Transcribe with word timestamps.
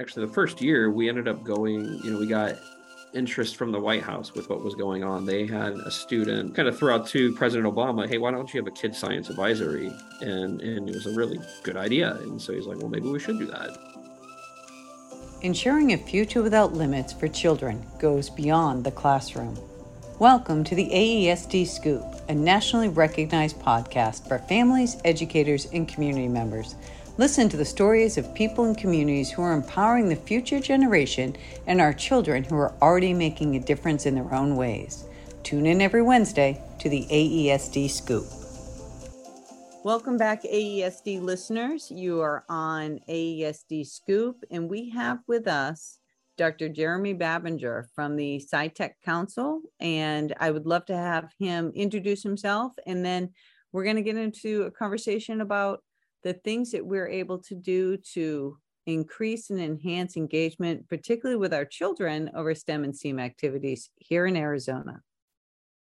actually 0.00 0.26
the 0.26 0.32
first 0.32 0.60
year 0.62 0.90
we 0.90 1.08
ended 1.08 1.28
up 1.28 1.42
going, 1.44 2.00
you 2.02 2.12
know, 2.12 2.18
we 2.18 2.26
got 2.26 2.56
interest 3.14 3.56
from 3.56 3.72
the 3.72 3.78
White 3.78 4.02
House 4.02 4.32
with 4.32 4.48
what 4.48 4.64
was 4.64 4.74
going 4.74 5.04
on. 5.04 5.26
They 5.26 5.46
had 5.46 5.74
a 5.74 5.90
student 5.90 6.54
kind 6.54 6.66
of 6.66 6.78
throw 6.78 6.94
out 6.94 7.06
to 7.08 7.34
President 7.34 7.72
Obama, 7.72 8.08
hey, 8.08 8.16
why 8.16 8.30
don't 8.30 8.52
you 8.54 8.60
have 8.60 8.66
a 8.66 8.70
kid 8.70 8.94
science 8.94 9.28
advisory? 9.28 9.92
And 10.20 10.62
and 10.62 10.88
it 10.88 10.94
was 10.94 11.06
a 11.06 11.14
really 11.14 11.38
good 11.62 11.76
idea. 11.76 12.14
And 12.16 12.40
so 12.40 12.54
he's 12.54 12.66
like, 12.66 12.78
well, 12.78 12.88
maybe 12.88 13.08
we 13.08 13.20
should 13.20 13.38
do 13.38 13.46
that. 13.46 13.76
Ensuring 15.42 15.92
a 15.92 15.98
future 15.98 16.42
without 16.42 16.72
limits 16.72 17.12
for 17.12 17.28
children 17.28 17.84
goes 17.98 18.30
beyond 18.30 18.84
the 18.84 18.92
classroom. 18.92 19.58
Welcome 20.18 20.62
to 20.64 20.74
the 20.74 20.88
AESD 20.88 21.66
Scoop, 21.66 22.04
a 22.28 22.34
nationally 22.34 22.88
recognized 22.88 23.58
podcast 23.58 24.28
for 24.28 24.38
families, 24.38 24.96
educators, 25.04 25.66
and 25.72 25.88
community 25.88 26.28
members 26.28 26.76
Listen 27.18 27.46
to 27.50 27.58
the 27.58 27.64
stories 27.64 28.16
of 28.16 28.34
people 28.34 28.64
and 28.64 28.78
communities 28.78 29.30
who 29.30 29.42
are 29.42 29.52
empowering 29.52 30.08
the 30.08 30.16
future 30.16 30.58
generation 30.58 31.36
and 31.66 31.78
our 31.78 31.92
children 31.92 32.42
who 32.42 32.56
are 32.56 32.72
already 32.80 33.12
making 33.12 33.54
a 33.54 33.60
difference 33.60 34.06
in 34.06 34.14
their 34.14 34.32
own 34.34 34.56
ways. 34.56 35.04
Tune 35.42 35.66
in 35.66 35.82
every 35.82 36.00
Wednesday 36.00 36.58
to 36.78 36.88
the 36.88 37.06
AESD 37.10 37.90
Scoop. 37.90 38.24
Welcome 39.84 40.16
back, 40.16 40.42
AESD 40.44 41.20
listeners. 41.20 41.90
You 41.90 42.22
are 42.22 42.46
on 42.48 42.98
AESD 43.06 43.86
Scoop, 43.86 44.42
and 44.50 44.70
we 44.70 44.88
have 44.88 45.18
with 45.28 45.46
us 45.46 45.98
Dr. 46.38 46.70
Jeremy 46.70 47.12
Babendure 47.12 47.88
from 47.94 48.16
the 48.16 48.42
SciTech 48.50 48.92
Council. 49.04 49.60
And 49.80 50.32
I 50.40 50.50
would 50.50 50.64
love 50.64 50.86
to 50.86 50.96
have 50.96 51.28
him 51.38 51.72
introduce 51.74 52.22
himself, 52.22 52.72
and 52.86 53.04
then 53.04 53.32
we're 53.70 53.84
going 53.84 53.96
to 53.96 54.02
get 54.02 54.16
into 54.16 54.62
a 54.62 54.70
conversation 54.70 55.42
about 55.42 55.82
the 56.22 56.32
things 56.32 56.70
that 56.72 56.84
we're 56.84 57.08
able 57.08 57.38
to 57.38 57.54
do 57.54 57.96
to 58.14 58.56
increase 58.86 59.50
and 59.50 59.60
enhance 59.60 60.16
engagement, 60.16 60.88
particularly 60.88 61.38
with 61.38 61.54
our 61.54 61.64
children 61.64 62.30
over 62.34 62.54
STEM 62.54 62.84
and 62.84 62.96
STEAM 62.96 63.18
activities 63.18 63.90
here 63.96 64.26
in 64.26 64.36
Arizona. 64.36 65.00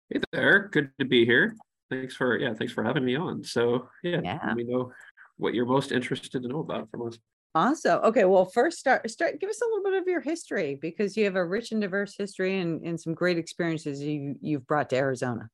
Hey 0.08 0.20
there, 0.32 0.69
good 0.72 0.91
to 0.98 1.05
be 1.05 1.24
here. 1.24 1.56
Thanks 1.88 2.14
for 2.14 2.38
yeah, 2.38 2.55
thanks 2.55 2.72
for 2.72 2.84
having 2.84 3.05
me 3.05 3.16
on. 3.16 3.42
So 3.44 3.88
yeah, 4.02 4.20
yeah. 4.22 4.38
let 4.44 4.56
me 4.56 4.64
know 4.64 4.92
what 5.36 5.55
you're 5.55 5.66
most 5.66 5.92
interested 5.92 6.42
to 6.42 6.48
know 6.48 6.60
about 6.60 6.91
from 6.91 7.06
us. 7.08 7.19
Awesome. 7.54 8.00
Okay. 8.04 8.25
Well, 8.25 8.44
first 8.44 8.78
start 8.78 9.08
start 9.10 9.41
give 9.41 9.50
us 9.50 9.60
a 9.60 9.64
little 9.64 9.82
bit 9.82 10.00
of 10.00 10.06
your 10.06 10.20
history 10.20 10.78
because 10.80 11.16
you 11.16 11.25
have 11.25 11.36
a 11.36 11.44
rich 11.44 11.72
and 11.72 11.80
diverse 11.80 12.14
history 12.16 12.60
and, 12.60 12.84
and 12.86 13.00
some 13.00 13.14
great 13.14 13.38
experiences 13.38 14.00
you 14.02 14.36
you've 14.41 14.66
brought 14.66 14.91
to 14.91 14.97
Arizona. 14.97 15.48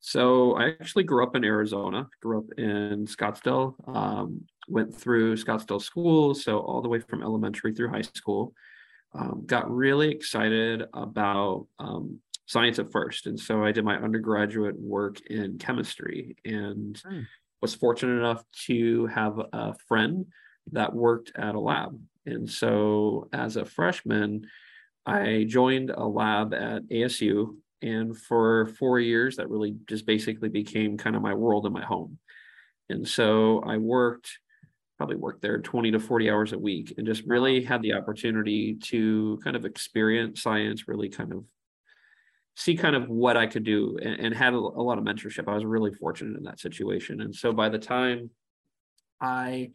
So 0.00 0.56
I 0.56 0.68
actually 0.68 1.04
grew 1.04 1.24
up 1.24 1.34
in 1.34 1.44
Arizona, 1.44 2.08
grew 2.22 2.38
up 2.38 2.58
in 2.58 3.06
Scottsdale, 3.06 3.74
um, 3.94 4.42
went 4.68 4.94
through 4.94 5.36
Scottsdale 5.36 5.82
school, 5.82 6.34
so 6.34 6.58
all 6.60 6.80
the 6.82 6.88
way 6.88 7.00
from 7.00 7.22
elementary 7.22 7.74
through 7.74 7.90
high 7.90 8.02
school. 8.02 8.54
Um, 9.14 9.44
got 9.46 9.70
really 9.70 10.10
excited 10.10 10.84
about 10.92 11.66
um, 11.78 12.20
science 12.46 12.78
at 12.78 12.92
first. 12.92 13.26
And 13.26 13.38
so 13.38 13.64
I 13.64 13.72
did 13.72 13.84
my 13.84 13.96
undergraduate 13.96 14.78
work 14.78 15.20
in 15.22 15.58
chemistry 15.58 16.36
and 16.44 17.00
mm. 17.06 17.26
was 17.60 17.74
fortunate 17.74 18.18
enough 18.18 18.44
to 18.66 19.06
have 19.06 19.40
a 19.52 19.74
friend 19.86 20.26
that 20.72 20.94
worked 20.94 21.32
at 21.36 21.54
a 21.54 21.60
lab. 21.60 21.98
And 22.26 22.48
so 22.48 23.28
as 23.32 23.56
a 23.56 23.64
freshman, 23.64 24.46
I 25.06 25.46
joined 25.48 25.90
a 25.90 26.04
lab 26.04 26.52
at 26.52 26.88
ASU 26.88 27.56
and 27.82 28.16
for 28.16 28.66
four 28.78 28.98
years, 29.00 29.36
that 29.36 29.48
really 29.48 29.76
just 29.86 30.06
basically 30.06 30.48
became 30.48 30.96
kind 30.96 31.16
of 31.16 31.22
my 31.22 31.34
world 31.34 31.64
and 31.64 31.74
my 31.74 31.84
home. 31.84 32.18
And 32.88 33.06
so 33.06 33.60
I 33.60 33.76
worked, 33.76 34.38
probably 34.96 35.16
worked 35.16 35.42
there 35.42 35.58
20 35.58 35.92
to 35.92 36.00
40 36.00 36.30
hours 36.30 36.52
a 36.52 36.58
week 36.58 36.94
and 36.96 37.06
just 37.06 37.22
really 37.26 37.62
had 37.62 37.82
the 37.82 37.94
opportunity 37.94 38.74
to 38.84 39.38
kind 39.44 39.56
of 39.56 39.64
experience 39.64 40.42
science, 40.42 40.88
really 40.88 41.08
kind 41.08 41.32
of 41.32 41.44
see 42.56 42.76
kind 42.76 42.96
of 42.96 43.08
what 43.08 43.36
I 43.36 43.46
could 43.46 43.62
do 43.62 43.96
and, 44.02 44.20
and 44.20 44.34
had 44.34 44.52
a, 44.52 44.56
a 44.56 44.82
lot 44.82 44.98
of 44.98 45.04
mentorship. 45.04 45.46
I 45.46 45.54
was 45.54 45.64
really 45.64 45.92
fortunate 45.92 46.36
in 46.36 46.42
that 46.44 46.58
situation. 46.58 47.20
And 47.20 47.34
so 47.34 47.52
by 47.52 47.68
the 47.68 47.78
time 47.78 48.30
I 49.20 49.70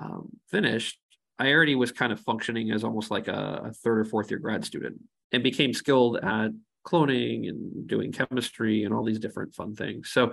um, 0.00 0.28
finished, 0.48 0.98
I 1.40 1.52
already 1.52 1.74
was 1.74 1.90
kind 1.90 2.12
of 2.12 2.20
functioning 2.20 2.70
as 2.70 2.84
almost 2.84 3.10
like 3.10 3.26
a, 3.26 3.62
a, 3.66 3.72
third 3.72 3.98
or 3.98 4.04
fourth 4.04 4.30
year 4.30 4.38
grad 4.38 4.64
student 4.64 5.00
and 5.32 5.42
became 5.42 5.72
skilled 5.72 6.18
at 6.18 6.50
cloning 6.88 7.48
and 7.48 7.86
doing 7.86 8.12
chemistry 8.12 8.84
and 8.84 8.94
all 8.94 9.04
these 9.04 9.18
different 9.18 9.54
fun 9.54 9.74
things. 9.74 10.10
So 10.10 10.32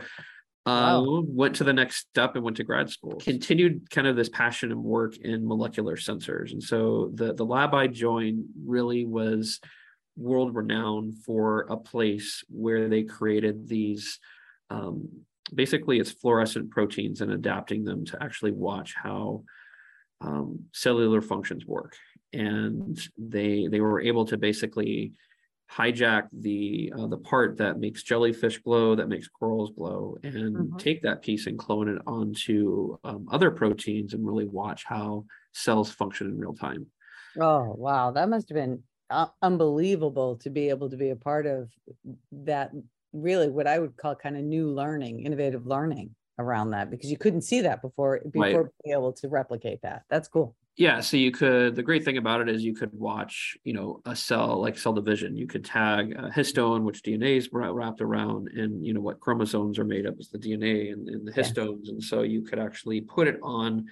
uh, 0.67 0.99
wow. 1.03 1.23
went 1.27 1.55
to 1.57 1.63
the 1.63 1.73
next 1.73 1.97
step 1.97 2.35
and 2.35 2.43
went 2.43 2.57
to 2.57 2.63
grad 2.63 2.89
school. 2.89 3.17
Continued 3.19 3.89
kind 3.91 4.07
of 4.07 4.15
this 4.15 4.29
passion 4.29 4.71
and 4.71 4.83
work 4.83 5.17
in 5.17 5.47
molecular 5.47 5.95
sensors. 5.95 6.51
And 6.51 6.63
so 6.63 7.11
the 7.13 7.33
the 7.33 7.45
lab 7.45 7.75
I 7.75 7.87
joined 7.87 8.45
really 8.65 9.05
was 9.05 9.59
world 10.17 10.55
renowned 10.55 11.19
for 11.25 11.61
a 11.69 11.77
place 11.77 12.43
where 12.49 12.87
they 12.87 13.03
created 13.03 13.67
these 13.67 14.19
um, 14.69 15.07
basically 15.53 15.99
it's 15.99 16.11
fluorescent 16.11 16.71
proteins 16.71 17.21
and 17.21 17.31
adapting 17.31 17.83
them 17.83 18.05
to 18.05 18.23
actually 18.23 18.51
watch 18.51 18.95
how 18.95 19.43
um, 20.21 20.61
cellular 20.73 21.21
functions 21.21 21.65
work 21.65 21.95
and 22.33 22.99
they 23.17 23.67
they 23.69 23.81
were 23.81 24.01
able 24.01 24.25
to 24.25 24.37
basically 24.37 25.13
hijack 25.71 26.27
the 26.31 26.93
uh, 26.97 27.07
the 27.07 27.17
part 27.17 27.57
that 27.57 27.79
makes 27.79 28.03
jellyfish 28.03 28.59
glow, 28.59 28.95
that 28.95 29.09
makes 29.09 29.27
corals 29.27 29.71
glow, 29.75 30.17
and 30.23 30.55
mm-hmm. 30.55 30.77
take 30.77 31.01
that 31.01 31.21
piece 31.21 31.47
and 31.47 31.57
clone 31.57 31.89
it 31.89 32.01
onto 32.05 32.97
um, 33.03 33.27
other 33.31 33.51
proteins 33.51 34.13
and 34.13 34.25
really 34.25 34.45
watch 34.45 34.83
how 34.85 35.25
cells 35.53 35.91
function 35.91 36.27
in 36.27 36.37
real 36.37 36.53
time. 36.53 36.85
Oh 37.39 37.73
wow, 37.77 38.11
that 38.11 38.29
must 38.29 38.49
have 38.49 38.55
been 38.55 38.83
uh, 39.09 39.27
unbelievable 39.41 40.37
to 40.37 40.49
be 40.49 40.69
able 40.69 40.89
to 40.89 40.97
be 40.97 41.09
a 41.09 41.15
part 41.15 41.45
of 41.45 41.69
that. 42.31 42.71
Really, 43.13 43.49
what 43.49 43.67
I 43.67 43.79
would 43.79 43.95
call 43.95 44.15
kind 44.15 44.35
of 44.35 44.43
new 44.43 44.69
learning, 44.69 45.25
innovative 45.25 45.65
learning 45.65 46.13
around 46.37 46.71
that, 46.71 46.91
because 46.91 47.09
you 47.09 47.17
couldn't 47.17 47.41
see 47.41 47.61
that 47.61 47.81
before 47.81 48.21
before 48.31 48.63
right. 48.63 48.71
being 48.83 48.95
able 48.95 49.13
to 49.13 49.29
replicate 49.29 49.81
that. 49.83 50.03
That's 50.09 50.27
cool 50.27 50.55
yeah 50.77 50.99
so 50.99 51.17
you 51.17 51.31
could 51.31 51.75
the 51.75 51.83
great 51.83 52.03
thing 52.03 52.17
about 52.17 52.41
it 52.41 52.49
is 52.49 52.63
you 52.63 52.75
could 52.75 52.91
watch 52.93 53.57
you 53.63 53.73
know 53.73 54.01
a 54.05 54.15
cell 54.15 54.61
like 54.61 54.77
cell 54.77 54.93
division. 54.93 55.35
You 55.35 55.47
could 55.47 55.65
tag 55.65 56.11
a 56.11 56.29
histone 56.29 56.83
which 56.83 57.01
dna 57.01 57.37
is 57.37 57.49
wrapped 57.51 58.01
around 58.01 58.49
and 58.49 58.85
you 58.85 58.93
know 58.93 59.01
what 59.01 59.19
chromosomes 59.19 59.79
are 59.79 59.85
made 59.85 60.05
up 60.05 60.15
is 60.19 60.29
the 60.29 60.39
dna 60.39 60.91
and, 60.93 61.07
and 61.07 61.27
the 61.27 61.31
histones 61.31 61.81
yeah. 61.83 61.93
and 61.93 62.03
so 62.03 62.21
you 62.21 62.41
could 62.41 62.59
actually 62.59 63.01
put 63.01 63.27
it 63.27 63.39
on 63.41 63.85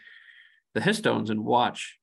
the 0.74 0.82
histones 0.82 1.30
and 1.30 1.44
watch 1.44 2.00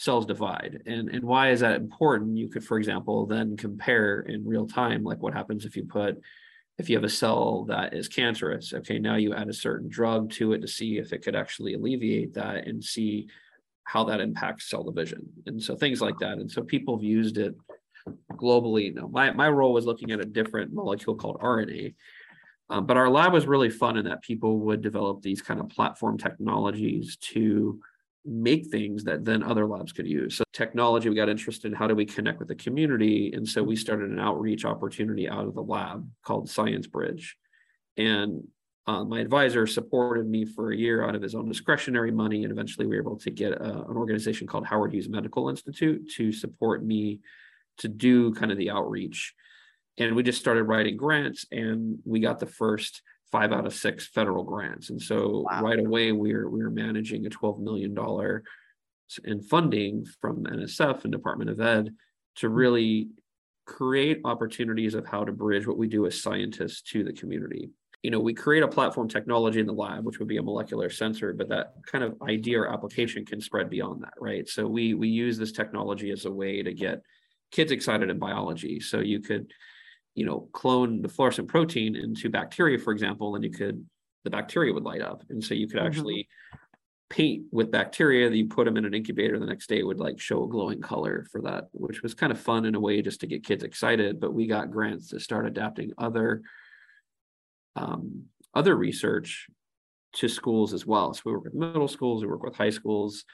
cells 0.00 0.24
divide. 0.24 0.82
And 0.86 1.10
and 1.10 1.22
why 1.22 1.50
is 1.50 1.60
that 1.60 1.76
important? 1.76 2.38
You 2.38 2.48
could 2.48 2.64
for 2.64 2.78
example 2.78 3.26
then 3.26 3.56
compare 3.56 4.20
in 4.20 4.46
real 4.46 4.66
time 4.66 5.04
like 5.04 5.20
what 5.20 5.34
happens 5.34 5.66
if 5.66 5.76
you 5.76 5.84
put 5.84 6.18
if 6.78 6.88
you 6.88 6.96
have 6.96 7.04
a 7.04 7.10
cell 7.10 7.66
that 7.68 7.92
is 7.92 8.08
cancerous. 8.08 8.72
Okay 8.72 8.98
now 8.98 9.16
you 9.16 9.34
add 9.34 9.50
a 9.50 9.54
certain 9.54 9.90
drug 9.90 10.30
to 10.32 10.54
it 10.54 10.62
to 10.62 10.68
see 10.68 10.96
if 10.96 11.12
it 11.12 11.22
could 11.22 11.36
actually 11.36 11.74
alleviate 11.74 12.32
that 12.34 12.66
and 12.66 12.82
see 12.82 13.28
how 13.90 14.04
that 14.04 14.20
impacts 14.20 14.70
cell 14.70 14.84
division 14.84 15.28
and 15.46 15.62
so 15.62 15.74
things 15.74 16.00
like 16.00 16.18
that 16.18 16.38
and 16.38 16.50
so 16.50 16.62
people 16.62 16.96
have 16.96 17.04
used 17.04 17.38
it 17.38 17.54
globally 18.32 18.84
you 18.84 18.94
know, 18.94 19.08
my, 19.08 19.30
my 19.32 19.48
role 19.48 19.72
was 19.72 19.84
looking 19.84 20.10
at 20.10 20.20
a 20.20 20.24
different 20.24 20.72
molecule 20.72 21.16
called 21.16 21.38
rna 21.40 21.94
um, 22.70 22.86
but 22.86 22.96
our 22.96 23.10
lab 23.10 23.32
was 23.32 23.46
really 23.46 23.68
fun 23.68 23.96
in 23.96 24.04
that 24.04 24.22
people 24.22 24.60
would 24.60 24.80
develop 24.80 25.22
these 25.22 25.42
kind 25.42 25.58
of 25.58 25.68
platform 25.68 26.16
technologies 26.16 27.16
to 27.16 27.80
make 28.24 28.66
things 28.66 29.02
that 29.04 29.24
then 29.24 29.42
other 29.42 29.66
labs 29.66 29.92
could 29.92 30.06
use. 30.06 30.36
So 30.36 30.44
technology, 30.52 31.08
we 31.08 31.16
got 31.16 31.28
interested 31.28 31.72
in 31.72 31.76
how 31.76 31.88
do 31.88 31.94
we 31.94 32.04
connect 32.04 32.38
with 32.38 32.48
the 32.48 32.54
community. 32.54 33.32
And 33.32 33.48
so 33.48 33.62
we 33.62 33.76
started 33.76 34.10
an 34.10 34.20
outreach 34.20 34.64
opportunity 34.64 35.28
out 35.28 35.46
of 35.46 35.54
the 35.54 35.62
lab 35.62 36.08
called 36.22 36.48
Science 36.48 36.86
Bridge. 36.86 37.36
And 37.96 38.46
uh, 38.90 39.04
my 39.04 39.20
advisor 39.20 39.68
supported 39.68 40.28
me 40.28 40.44
for 40.44 40.72
a 40.72 40.76
year 40.76 41.06
out 41.06 41.14
of 41.14 41.22
his 41.22 41.36
own 41.36 41.46
discretionary 41.46 42.10
money, 42.10 42.42
and 42.42 42.50
eventually 42.50 42.86
we 42.86 42.96
were 42.96 43.02
able 43.02 43.16
to 43.16 43.30
get 43.30 43.52
a, 43.52 43.62
uh, 43.62 43.82
an 43.88 43.96
organization 43.96 44.48
called 44.48 44.66
Howard 44.66 44.92
Hughes 44.92 45.08
Medical 45.08 45.48
Institute 45.48 46.10
to 46.16 46.32
support 46.32 46.84
me 46.84 47.20
to 47.78 47.88
do 47.88 48.34
kind 48.34 48.50
of 48.50 48.58
the 48.58 48.70
outreach. 48.70 49.32
And 49.98 50.16
we 50.16 50.24
just 50.24 50.40
started 50.40 50.64
writing 50.64 50.96
grants, 50.96 51.46
and 51.52 52.00
we 52.04 52.18
got 52.18 52.40
the 52.40 52.46
first 52.46 53.02
five 53.30 53.52
out 53.52 53.64
of 53.64 53.74
six 53.74 54.08
federal 54.08 54.42
grants. 54.42 54.90
And 54.90 55.00
so 55.00 55.44
wow. 55.48 55.62
right 55.62 55.78
away 55.78 56.10
we 56.10 56.32
were 56.34 56.50
we 56.50 56.60
were 56.60 56.70
managing 56.70 57.26
a 57.26 57.30
twelve 57.30 57.60
million 57.60 57.94
dollar 57.94 58.42
in 59.24 59.40
funding 59.40 60.04
from 60.20 60.44
NSF 60.44 61.04
and 61.04 61.12
Department 61.12 61.50
of 61.50 61.60
Ed 61.60 61.94
to 62.36 62.48
hmm. 62.48 62.54
really 62.54 63.08
create 63.66 64.20
opportunities 64.24 64.94
of 64.94 65.06
how 65.06 65.24
to 65.24 65.30
bridge 65.30 65.64
what 65.64 65.78
we 65.78 65.86
do 65.86 66.06
as 66.06 66.20
scientists 66.20 66.82
to 66.82 67.04
the 67.04 67.12
community 67.12 67.70
you 68.02 68.10
know, 68.10 68.20
we 68.20 68.32
create 68.32 68.62
a 68.62 68.68
platform 68.68 69.08
technology 69.08 69.60
in 69.60 69.66
the 69.66 69.72
lab, 69.72 70.04
which 70.04 70.18
would 70.18 70.28
be 70.28 70.38
a 70.38 70.42
molecular 70.42 70.88
sensor, 70.88 71.34
but 71.34 71.48
that 71.50 71.74
kind 71.84 72.02
of 72.02 72.16
idea 72.22 72.60
or 72.60 72.72
application 72.72 73.26
can 73.26 73.40
spread 73.40 73.68
beyond 73.68 74.02
that, 74.02 74.14
right? 74.18 74.48
So 74.48 74.66
we 74.66 74.94
we 74.94 75.08
use 75.08 75.36
this 75.36 75.52
technology 75.52 76.10
as 76.10 76.24
a 76.24 76.30
way 76.30 76.62
to 76.62 76.72
get 76.72 77.02
kids 77.50 77.72
excited 77.72 78.08
in 78.08 78.18
biology. 78.18 78.80
So 78.80 79.00
you 79.00 79.20
could, 79.20 79.52
you 80.14 80.24
know, 80.24 80.48
clone 80.52 81.02
the 81.02 81.08
fluorescent 81.08 81.48
protein 81.48 81.94
into 81.94 82.30
bacteria, 82.30 82.78
for 82.78 82.92
example, 82.92 83.34
and 83.34 83.44
you 83.44 83.50
could 83.50 83.84
the 84.24 84.30
bacteria 84.30 84.72
would 84.72 84.84
light 84.84 85.02
up, 85.02 85.22
and 85.28 85.42
so 85.42 85.54
you 85.54 85.66
could 85.68 85.78
mm-hmm. 85.78 85.86
actually 85.86 86.28
paint 87.10 87.44
with 87.50 87.72
bacteria 87.72 88.30
that 88.30 88.36
you 88.36 88.46
put 88.46 88.64
them 88.64 88.76
in 88.76 88.84
an 88.84 88.94
incubator 88.94 89.38
the 89.38 89.44
next 89.44 89.68
day 89.68 89.82
would 89.82 89.98
like 89.98 90.18
show 90.20 90.44
a 90.44 90.48
glowing 90.48 90.80
color 90.80 91.26
for 91.32 91.42
that 91.42 91.64
which 91.72 92.02
was 92.02 92.14
kind 92.14 92.30
of 92.30 92.40
fun 92.40 92.64
in 92.64 92.76
a 92.76 92.80
way 92.80 93.02
just 93.02 93.20
to 93.20 93.26
get 93.26 93.44
kids 93.44 93.64
excited 93.64 94.20
but 94.20 94.32
we 94.32 94.46
got 94.46 94.70
grants 94.70 95.08
to 95.08 95.18
start 95.18 95.44
adapting 95.44 95.92
other 95.98 96.40
um, 97.76 98.24
other 98.54 98.76
research 98.76 99.48
to 100.14 100.28
schools 100.28 100.72
as 100.72 100.86
well. 100.86 101.14
So 101.14 101.22
we 101.26 101.32
work 101.32 101.44
with 101.44 101.54
middle 101.54 101.88
schools 101.88 102.22
we 102.22 102.28
work 102.28 102.42
with 102.42 102.56
high 102.56 102.70
schools. 102.70 103.24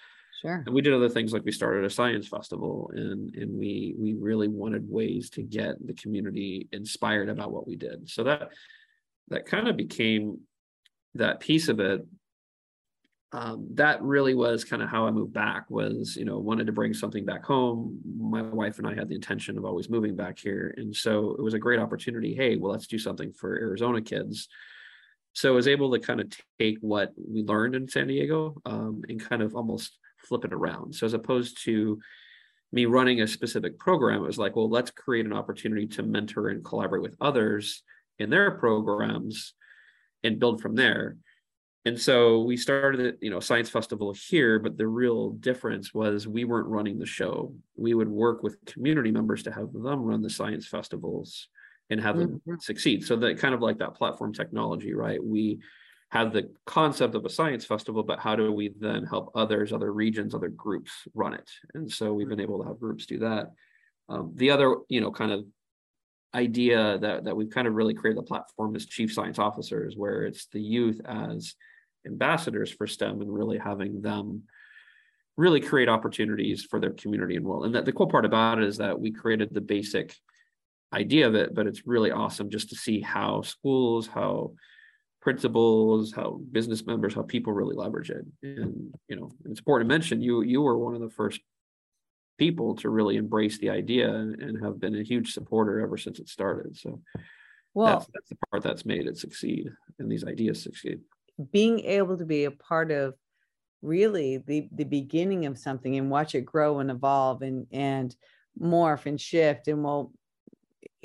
Sure. 0.43 0.62
and 0.67 0.75
we 0.75 0.83
did 0.83 0.93
other 0.93 1.09
things 1.09 1.33
like 1.33 1.47
we 1.47 1.50
started 1.50 1.87
a 1.87 1.88
science 1.88 2.29
festival 2.29 2.91
and 2.94 3.35
and 3.37 3.59
we 3.59 3.94
we 3.99 4.12
really 4.12 4.49
wanted 4.49 4.85
ways 4.87 5.31
to 5.31 5.43
get 5.43 5.75
the 5.87 5.94
community 5.94 6.69
inspired 6.73 7.31
about 7.31 7.53
what 7.53 7.67
we 7.67 7.77
did. 7.77 8.09
So 8.11 8.25
that 8.25 8.50
that 9.29 9.47
kind 9.47 9.67
of 9.67 9.79
became 9.79 10.41
that 11.15 11.41
piece 11.41 11.69
of 11.69 11.81
it 11.81 12.06
um, 13.37 13.69
that 13.75 14.00
really 14.00 14.35
was 14.35 14.65
kind 14.65 14.81
of 14.81 14.88
how 14.88 15.06
I 15.06 15.11
moved 15.11 15.35
back 15.35 15.69
was, 15.69 16.17
you 16.17 16.25
know, 16.25 16.38
wanted 16.38 16.67
to 16.69 16.73
bring 16.73 16.94
something 16.94 17.27
back 17.27 17.44
home. 17.44 18.00
My 18.19 18.41
wife 18.41 18.79
and 18.79 18.87
I 18.87 18.94
had 18.94 19.11
the 19.11 19.15
intention 19.15 19.59
of 19.59 19.67
always 19.67 19.91
moving 19.91 20.17
back 20.17 20.38
here. 20.38 20.73
And 20.79 20.97
so 20.97 21.33
it 21.38 21.43
was 21.43 21.53
a 21.53 21.59
great 21.59 21.79
opportunity. 21.79 22.35
Hey, 22.35 22.56
well, 22.56 22.73
let's 22.73 22.87
do 22.87 22.99
something 22.99 23.35
for 23.35 23.55
Arizona 23.59 24.00
kids. 24.00 24.49
So 25.35 25.53
I 25.53 25.55
was 25.55 25.69
able 25.69 25.93
to 25.93 25.99
kind 25.99 26.23
of 26.23 26.33
take 26.59 26.79
what 26.81 27.12
we 27.17 27.43
learned 27.43 27.75
in 27.75 27.87
San 27.88 28.06
Diego 28.06 28.56
um, 28.65 29.03
and 29.06 29.23
kind 29.23 29.43
of 29.43 29.55
almost 29.55 29.99
flip 30.27 30.47
it 30.47 30.55
around. 30.55 30.94
So 30.94 31.05
as 31.05 31.12
opposed 31.12 31.62
to 31.65 31.99
me 32.73 32.87
running 32.87 33.21
a 33.21 33.27
specific 33.27 33.79
program, 33.79 34.23
it 34.23 34.27
was 34.27 34.38
like, 34.38 34.56
well, 34.56 34.71
let's 34.71 34.91
create 34.91 35.27
an 35.27 35.35
opportunity 35.35 35.87
to 35.88 36.03
mentor 36.03 36.49
and 36.49 36.65
collaborate 36.65 37.03
with 37.03 37.17
others 37.21 37.83
in 38.19 38.31
their 38.31 38.53
programs 38.53 39.53
and 40.25 40.41
build 40.41 40.62
from 40.62 40.75
there 40.75 41.19
and 41.87 41.99
so 41.99 42.41
we 42.41 42.56
started 42.56 43.17
you 43.21 43.31
know 43.31 43.38
science 43.38 43.71
festival 43.71 44.12
here 44.12 44.59
but 44.59 44.77
the 44.77 44.88
real 44.88 45.31
difference 45.31 45.94
was 45.94 46.27
we 46.27 46.44
weren't 46.44 46.67
running 46.67 46.99
the 46.99 47.06
show. 47.06 47.55
We 47.77 47.94
would 47.94 48.09
work 48.09 48.43
with 48.43 48.62
community 48.67 49.12
members 49.12 49.44
to 49.44 49.53
have 49.53 49.73
them 49.73 50.03
run 50.03 50.21
the 50.21 50.29
science 50.29 50.67
festivals 50.67 51.49
and 51.88 52.00
have 52.00 52.19
them 52.19 52.43
mm-hmm. 52.47 52.59
succeed. 52.59 53.05
So 53.05 53.15
that 53.17 53.38
kind 53.38 53.55
of 53.55 53.62
like 53.62 53.79
that 53.79 53.94
platform 53.94 54.35
technology 54.35 54.94
right? 54.94 55.23
We 55.25 55.61
have 56.11 56.33
the 56.33 56.50
concept 56.67 57.15
of 57.15 57.25
a 57.25 57.31
science 57.31 57.65
festival 57.65 58.03
but 58.03 58.19
how 58.19 58.35
do 58.35 58.50
we 58.50 58.75
then 58.81 59.05
help 59.05 59.31
others 59.37 59.73
other 59.73 59.93
regions 59.93 60.35
other 60.35 60.49
groups 60.49 60.91
run 61.15 61.35
it? 61.35 61.49
And 61.75 61.91
so 61.91 62.12
we've 62.12 62.29
been 62.29 62.41
able 62.41 62.61
to 62.61 62.69
have 62.69 62.81
groups 62.81 63.06
do 63.06 63.21
that. 63.21 63.53
Um, 64.09 64.33
the 64.35 64.50
other 64.50 64.75
you 64.88 65.00
know 65.00 65.12
kind 65.12 65.31
of 65.31 65.44
idea 66.35 66.99
that 66.99 67.25
that 67.25 67.37
we've 67.37 67.50
kind 67.50 67.69
of 67.69 67.75
really 67.75 67.94
created 67.94 68.19
the 68.19 68.27
platform 68.27 68.75
is 68.75 68.87
chief 68.87 69.12
science 69.12 69.38
officers 69.38 69.94
where 69.97 70.25
it's 70.25 70.47
the 70.47 70.61
youth 70.61 71.00
as 71.05 71.55
ambassadors 72.06 72.70
for 72.70 72.87
STEM 72.87 73.20
and 73.20 73.32
really 73.32 73.58
having 73.58 74.00
them 74.00 74.43
really 75.37 75.61
create 75.61 75.88
opportunities 75.88 76.64
for 76.64 76.81
their 76.81 76.93
community 76.93 77.37
and 77.37 77.44
world. 77.44 77.67
And 77.67 77.75
that 77.75 77.85
the 77.85 77.93
cool 77.93 78.06
part 78.06 78.25
about 78.25 78.58
it 78.58 78.64
is 78.64 78.79
that 78.79 78.99
we 78.99 79.11
created 79.11 79.53
the 79.53 79.61
basic 79.61 80.14
idea 80.93 81.26
of 81.26 81.35
it, 81.35 81.55
but 81.55 81.67
it's 81.67 81.87
really 81.87 82.11
awesome 82.11 82.50
just 82.50 82.70
to 82.70 82.76
see 82.76 83.00
how 83.00 83.43
schools, 83.43 84.06
how 84.06 84.53
principals, 85.20 86.12
how 86.12 86.41
business 86.53 86.87
members, 86.87 87.14
how 87.14 87.23
people 87.23 87.53
really 87.53 87.75
leverage 87.75 88.11
it. 88.11 88.25
And 88.43 88.94
you 89.09 89.17
know, 89.17 89.31
it's 89.44 89.61
important 89.61 89.88
to 89.88 89.94
mention 89.94 90.23
you 90.23 90.43
you 90.43 90.62
were 90.62 90.79
one 90.79 90.94
of 90.94 91.00
the 91.00 91.11
first 91.11 91.41
people 92.38 92.76
to 92.76 92.91
really 92.91 93.17
embrace 93.17 93.59
the 93.59 93.70
idea 93.70 94.14
and, 94.14 94.62
have 94.62 94.79
been 94.79 94.94
a 94.94 95.02
huge 95.02 95.32
supporter 95.32 95.81
ever 95.81 95.97
since 95.97 96.19
it 96.19 96.29
started. 96.29 96.76
So 96.76 97.00
well, 97.75 97.99
that's, 97.99 98.11
that's 98.14 98.29
the 98.29 98.37
part 98.50 98.62
that's 98.62 98.87
made 98.87 99.06
it 99.06 99.19
succeed 99.19 99.69
and 99.99 100.11
these 100.11 100.25
ideas 100.25 100.62
succeed 100.62 101.00
being 101.53 101.81
able 101.81 102.17
to 102.17 102.25
be 102.25 102.44
a 102.44 102.50
part 102.50 102.91
of 102.91 103.15
really 103.83 104.38
the 104.38 104.69
the 104.73 104.85
beginning 104.85 105.47
of 105.47 105.59
something 105.59 105.97
and 105.97 106.11
watch 106.11 106.35
it 106.35 106.43
grow 106.43 106.79
and 106.81 106.91
evolve 106.91 107.43
and 107.43 107.67
and 107.71 108.17
morph 108.61 109.06
and 109.06 109.21
shift 109.21 109.69
and 109.69 109.85
will 109.85 110.12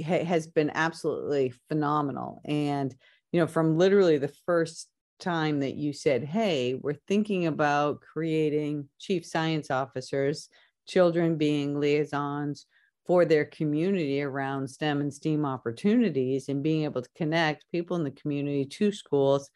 ha, 0.04 0.24
has 0.24 0.48
been 0.48 0.72
absolutely 0.74 1.54
phenomenal. 1.68 2.42
And 2.46 2.96
you 3.32 3.40
know 3.40 3.48
from 3.48 3.78
literally 3.78 4.18
the 4.18 4.34
first 4.46 4.88
time 5.20 5.60
that 5.60 5.76
you 5.76 5.94
said 5.94 6.24
hey 6.24 6.74
we're 6.74 6.98
thinking 7.08 7.46
about 7.46 8.02
creating 8.02 8.90
chief 9.00 9.24
science 9.26 9.70
officers 9.70 10.50
children 10.88 11.38
being 11.38 11.80
liaisons 11.80 12.66
for 13.06 13.24
their 13.24 13.46
community 13.46 14.22
around 14.22 14.68
STEM 14.68 15.00
and 15.02 15.14
STEAM 15.14 15.46
opportunities 15.46 16.50
and 16.50 16.64
being 16.64 16.84
able 16.84 17.02
to 17.02 17.10
connect 17.16 17.70
people 17.72 17.96
in 17.98 18.04
the 18.04 18.12
community 18.12 18.66
to 18.66 18.92
schools 18.92 19.50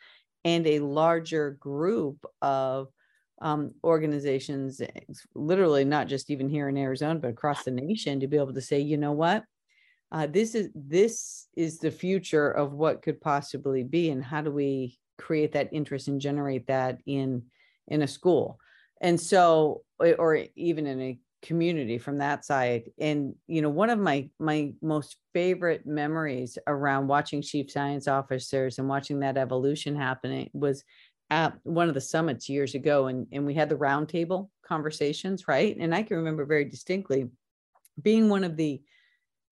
and 0.46 0.66
a 0.68 0.80
larger 0.80 1.58
group 1.60 2.24
of 2.42 2.88
um, 3.42 3.74
organizations, 3.84 4.80
literally 5.34 5.84
not 5.84 6.08
just 6.08 6.30
even 6.30 6.48
here 6.48 6.70
in 6.70 6.78
Arizona, 6.78 7.20
but 7.20 7.32
across 7.32 7.64
the 7.64 7.72
nation, 7.72 8.22
to 8.22 8.28
be 8.28 8.38
able 8.38 8.54
to 8.54 8.62
say, 8.62 8.80
you 8.80 8.96
know 8.96 9.12
what, 9.12 9.44
uh, 10.12 10.28
this 10.28 10.56
is 10.56 10.70
this 10.74 11.48
is 11.58 11.80
the 11.80 11.92
future 11.92 12.50
of 12.50 12.72
what 12.72 13.02
could 13.02 13.20
possibly 13.20 13.84
be, 13.84 14.12
and 14.12 14.24
how 14.24 14.42
do 14.42 14.52
we 14.52 14.98
create 15.18 15.52
that 15.54 15.70
interest 15.74 16.08
and 16.08 16.22
generate 16.22 16.68
that 16.68 17.00
in 17.06 17.44
in 17.88 18.04
a 18.04 18.08
school, 18.08 18.58
and 19.02 19.20
so, 19.20 19.82
or 20.00 20.46
even 20.56 20.86
in 20.86 21.02
a 21.02 21.20
community 21.46 21.98
from 21.98 22.18
that 22.18 22.44
side. 22.46 22.92
And 23.00 23.36
you 23.48 23.62
know 23.62 23.70
one 23.70 23.90
of 23.90 24.00
my 24.00 24.30
my 24.40 24.74
most 24.82 25.18
favorite 25.34 25.86
memories 25.86 26.58
around 26.68 27.08
watching 27.08 27.42
chief 27.42 27.72
science 27.72 28.08
officers 28.08 28.80
and 28.80 28.90
watching 28.90 29.20
that 29.22 29.38
evolution 29.38 29.96
happening 29.96 30.50
was 30.54 30.84
at 31.30 31.58
one 31.64 31.88
of 31.88 31.94
the 31.96 32.02
summits 32.02 32.50
years 32.50 32.76
ago 32.76 33.08
and 33.08 33.28
and 33.32 33.46
we 33.46 33.54
had 33.54 33.70
the 33.70 33.76
roundtable 33.78 34.50
conversations 34.66 35.48
right? 35.48 35.78
And 35.80 35.96
i 35.96 36.04
can 36.04 36.18
remember 36.18 36.46
very 36.46 36.66
distinctly 36.66 37.30
being 38.02 38.30
one 38.30 38.44
of 38.44 38.58
the 38.58 38.82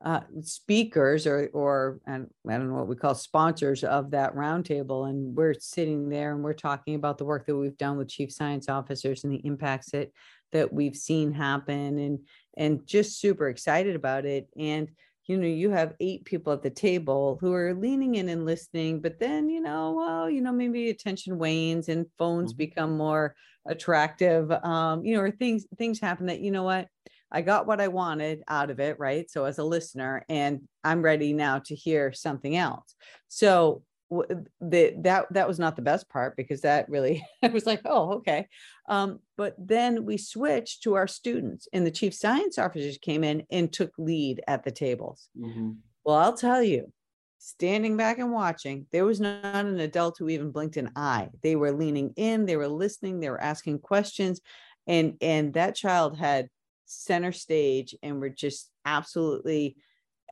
uh, 0.03 0.19
speakers 0.41 1.25
or 1.25 1.49
or 1.53 1.99
and 2.05 2.27
I 2.47 2.57
don't 2.57 2.69
know 2.69 2.75
what 2.75 2.87
we 2.87 2.95
call 2.95 3.15
sponsors 3.15 3.83
of 3.83 4.11
that 4.11 4.35
roundtable, 4.35 5.09
and 5.09 5.35
we're 5.35 5.53
sitting 5.53 6.09
there 6.09 6.33
and 6.33 6.43
we're 6.43 6.53
talking 6.53 6.95
about 6.95 7.17
the 7.17 7.25
work 7.25 7.45
that 7.45 7.55
we've 7.55 7.77
done 7.77 7.97
with 7.97 8.09
chief 8.09 8.31
science 8.31 8.67
officers 8.67 9.23
and 9.23 9.31
the 9.31 9.45
impacts 9.45 9.91
that 9.91 10.11
that 10.51 10.71
we've 10.71 10.95
seen 10.95 11.31
happen 11.31 11.97
and 11.97 12.19
and 12.57 12.85
just 12.85 13.19
super 13.19 13.49
excited 13.49 13.95
about 13.95 14.25
it 14.25 14.47
and 14.57 14.89
you 15.25 15.37
know 15.37 15.47
you 15.47 15.69
have 15.69 15.93
eight 15.99 16.25
people 16.25 16.53
at 16.53 16.61
the 16.61 16.69
table 16.69 17.37
who 17.41 17.53
are 17.53 17.73
leaning 17.73 18.15
in 18.15 18.29
and 18.29 18.45
listening 18.45 19.01
but 19.01 19.19
then 19.19 19.49
you 19.49 19.59
know 19.59 19.93
well 19.93 20.29
you 20.29 20.41
know 20.41 20.51
maybe 20.51 20.89
attention 20.89 21.37
wanes 21.37 21.89
and 21.89 22.05
phones 22.17 22.51
mm-hmm. 22.51 22.57
become 22.57 22.95
more 22.97 23.35
attractive 23.67 24.51
um 24.51 25.03
you 25.03 25.15
know 25.15 25.21
or 25.21 25.31
things 25.31 25.65
things 25.77 25.99
happen 25.99 26.27
that 26.27 26.41
you 26.41 26.51
know 26.51 26.63
what 26.63 26.87
i 27.33 27.41
got 27.41 27.67
what 27.67 27.81
i 27.81 27.87
wanted 27.87 28.43
out 28.47 28.69
of 28.69 28.79
it 28.79 28.99
right? 28.99 29.29
So 29.29 29.45
as 29.45 29.57
a 29.57 29.63
listener 29.63 30.25
and 30.29 30.61
i'm 30.83 31.01
ready 31.01 31.33
now 31.33 31.59
to 31.65 31.75
hear 31.75 32.13
something 32.13 32.55
else. 32.55 32.95
So 33.27 33.83
the 34.09 34.93
that 34.99 35.25
that 35.31 35.47
was 35.47 35.59
not 35.59 35.75
the 35.75 35.81
best 35.81 36.09
part 36.09 36.35
because 36.35 36.61
that 36.61 36.89
really 36.89 37.25
I 37.43 37.47
was 37.47 37.65
like 37.65 37.81
oh 37.85 38.13
okay. 38.15 38.47
Um, 38.87 39.19
but 39.37 39.55
then 39.57 40.05
we 40.05 40.17
switched 40.17 40.83
to 40.83 40.95
our 40.95 41.07
students 41.07 41.67
and 41.73 41.85
the 41.85 41.91
chief 41.91 42.13
science 42.13 42.57
officers 42.57 42.97
came 42.97 43.23
in 43.23 43.43
and 43.51 43.71
took 43.71 43.91
lead 43.97 44.41
at 44.47 44.63
the 44.63 44.71
tables. 44.71 45.29
Mm-hmm. 45.37 45.71
well 46.03 46.17
I'll 46.17 46.37
tell 46.37 46.61
you 46.61 46.91
standing 47.39 47.97
back 47.97 48.19
and 48.19 48.31
watching 48.31 48.85
there 48.91 49.05
was 49.05 49.19
not 49.19 49.43
an 49.43 49.79
adult 49.79 50.17
who 50.17 50.29
even 50.29 50.51
blinked 50.51 50.77
an 50.77 50.91
eye. 50.95 51.29
They 51.41 51.55
were 51.55 51.71
leaning 51.71 52.13
in 52.15 52.45
they 52.45 52.57
were 52.57 52.67
listening 52.67 53.19
they 53.19 53.29
were 53.29 53.41
asking 53.41 53.79
questions 53.79 54.41
and 54.87 55.15
and 55.21 55.53
that 55.53 55.75
child 55.75 56.17
had 56.17 56.49
center 56.85 57.31
stage 57.31 57.95
and 58.03 58.19
were 58.19 58.29
just 58.29 58.69
absolutely 58.85 59.77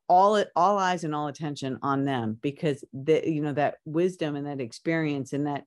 all 0.08 0.44
all 0.56 0.78
eyes 0.78 1.04
and 1.04 1.16
all 1.16 1.28
attention 1.28 1.80
on 1.82 2.04
them 2.04 2.38
because 2.42 2.84
the 2.94 3.22
you 3.26 3.42
know 3.42 3.54
that 3.54 3.76
wisdom 3.86 4.36
and 4.36 4.48
that 4.48 4.60
experience 4.60 5.34
and 5.34 5.48
that 5.48 5.64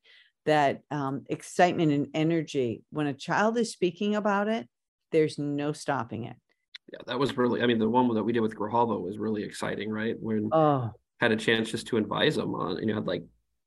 that 0.46 0.82
um, 0.90 1.24
excitement 1.30 1.90
and 1.90 2.08
energy 2.12 2.82
when 2.90 3.06
a 3.06 3.14
child 3.14 3.56
is 3.56 3.72
speaking 3.72 4.14
about 4.14 4.48
it 4.48 4.68
there's 5.12 5.38
no 5.38 5.72
stopping 5.72 6.24
it. 6.24 6.36
Yeah 6.92 6.98
that 7.06 7.18
was 7.18 7.36
really 7.36 7.62
i 7.62 7.66
mean 7.66 7.78
the 7.78 7.88
one 7.88 8.12
that 8.14 8.22
we 8.22 8.32
did 8.32 8.40
with 8.40 8.56
grijalva 8.56 9.00
was 9.00 9.18
really 9.18 9.42
exciting 9.42 9.90
right? 9.90 10.16
When 10.20 10.50
oh. 10.52 10.90
had 11.20 11.32
a 11.32 11.36
chance 11.36 11.70
just 11.70 11.86
to 11.88 11.96
advise 11.96 12.36
them 12.36 12.54
on 12.54 12.78
you 12.78 12.86
know 12.86 12.94
had 12.94 13.06
like 13.06 13.22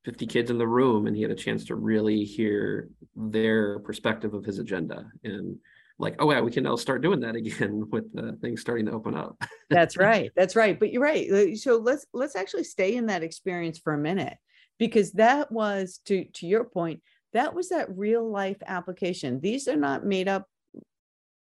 50 0.08 0.26
kids 0.26 0.50
in 0.50 0.58
the 0.58 0.66
room 0.66 1.06
and 1.06 1.18
he 1.18 1.22
had 1.22 1.32
a 1.32 1.36
chance 1.36 1.66
to 1.66 1.76
really 1.76 2.24
hear 2.24 2.88
their 3.14 3.80
perspective 3.80 4.34
of 4.34 4.46
his 4.46 4.58
agenda. 4.58 5.06
And 5.26 5.58
like, 6.00 6.16
oh 6.20 6.32
yeah, 6.32 6.42
we 6.42 6.52
can 6.52 6.64
now 6.64 6.76
start 6.76 7.02
doing 7.02 7.20
that 7.22 7.36
again 7.36 7.86
with 7.92 8.12
the 8.14 8.38
things 8.42 8.62
starting 8.62 8.86
to 8.86 8.92
open 8.92 9.16
up. 9.16 9.42
that's 9.70 9.98
right. 9.98 10.32
That's 10.36 10.56
right. 10.56 10.80
But 10.80 10.92
you're 10.92 11.02
right. 11.02 11.30
Uh, 11.32 11.56
so 11.56 11.78
let's 11.78 12.06
let's 12.14 12.36
actually 12.36 12.64
stay 12.64 12.96
in 12.96 13.08
that 13.08 13.24
experience 13.24 13.80
for 13.80 13.94
a 13.94 13.98
minute 13.98 14.38
because 14.78 15.12
that 15.14 15.52
was 15.52 16.00
to 16.06 16.26
to 16.26 16.48
your 16.48 16.64
point, 16.64 17.02
that 17.34 17.54
was 17.54 17.70
that 17.70 17.96
real 17.96 18.30
life 18.30 18.58
application. 18.66 19.42
These 19.42 19.68
are 19.68 19.76
not 19.76 20.06
made 20.06 20.28
up 20.28 20.46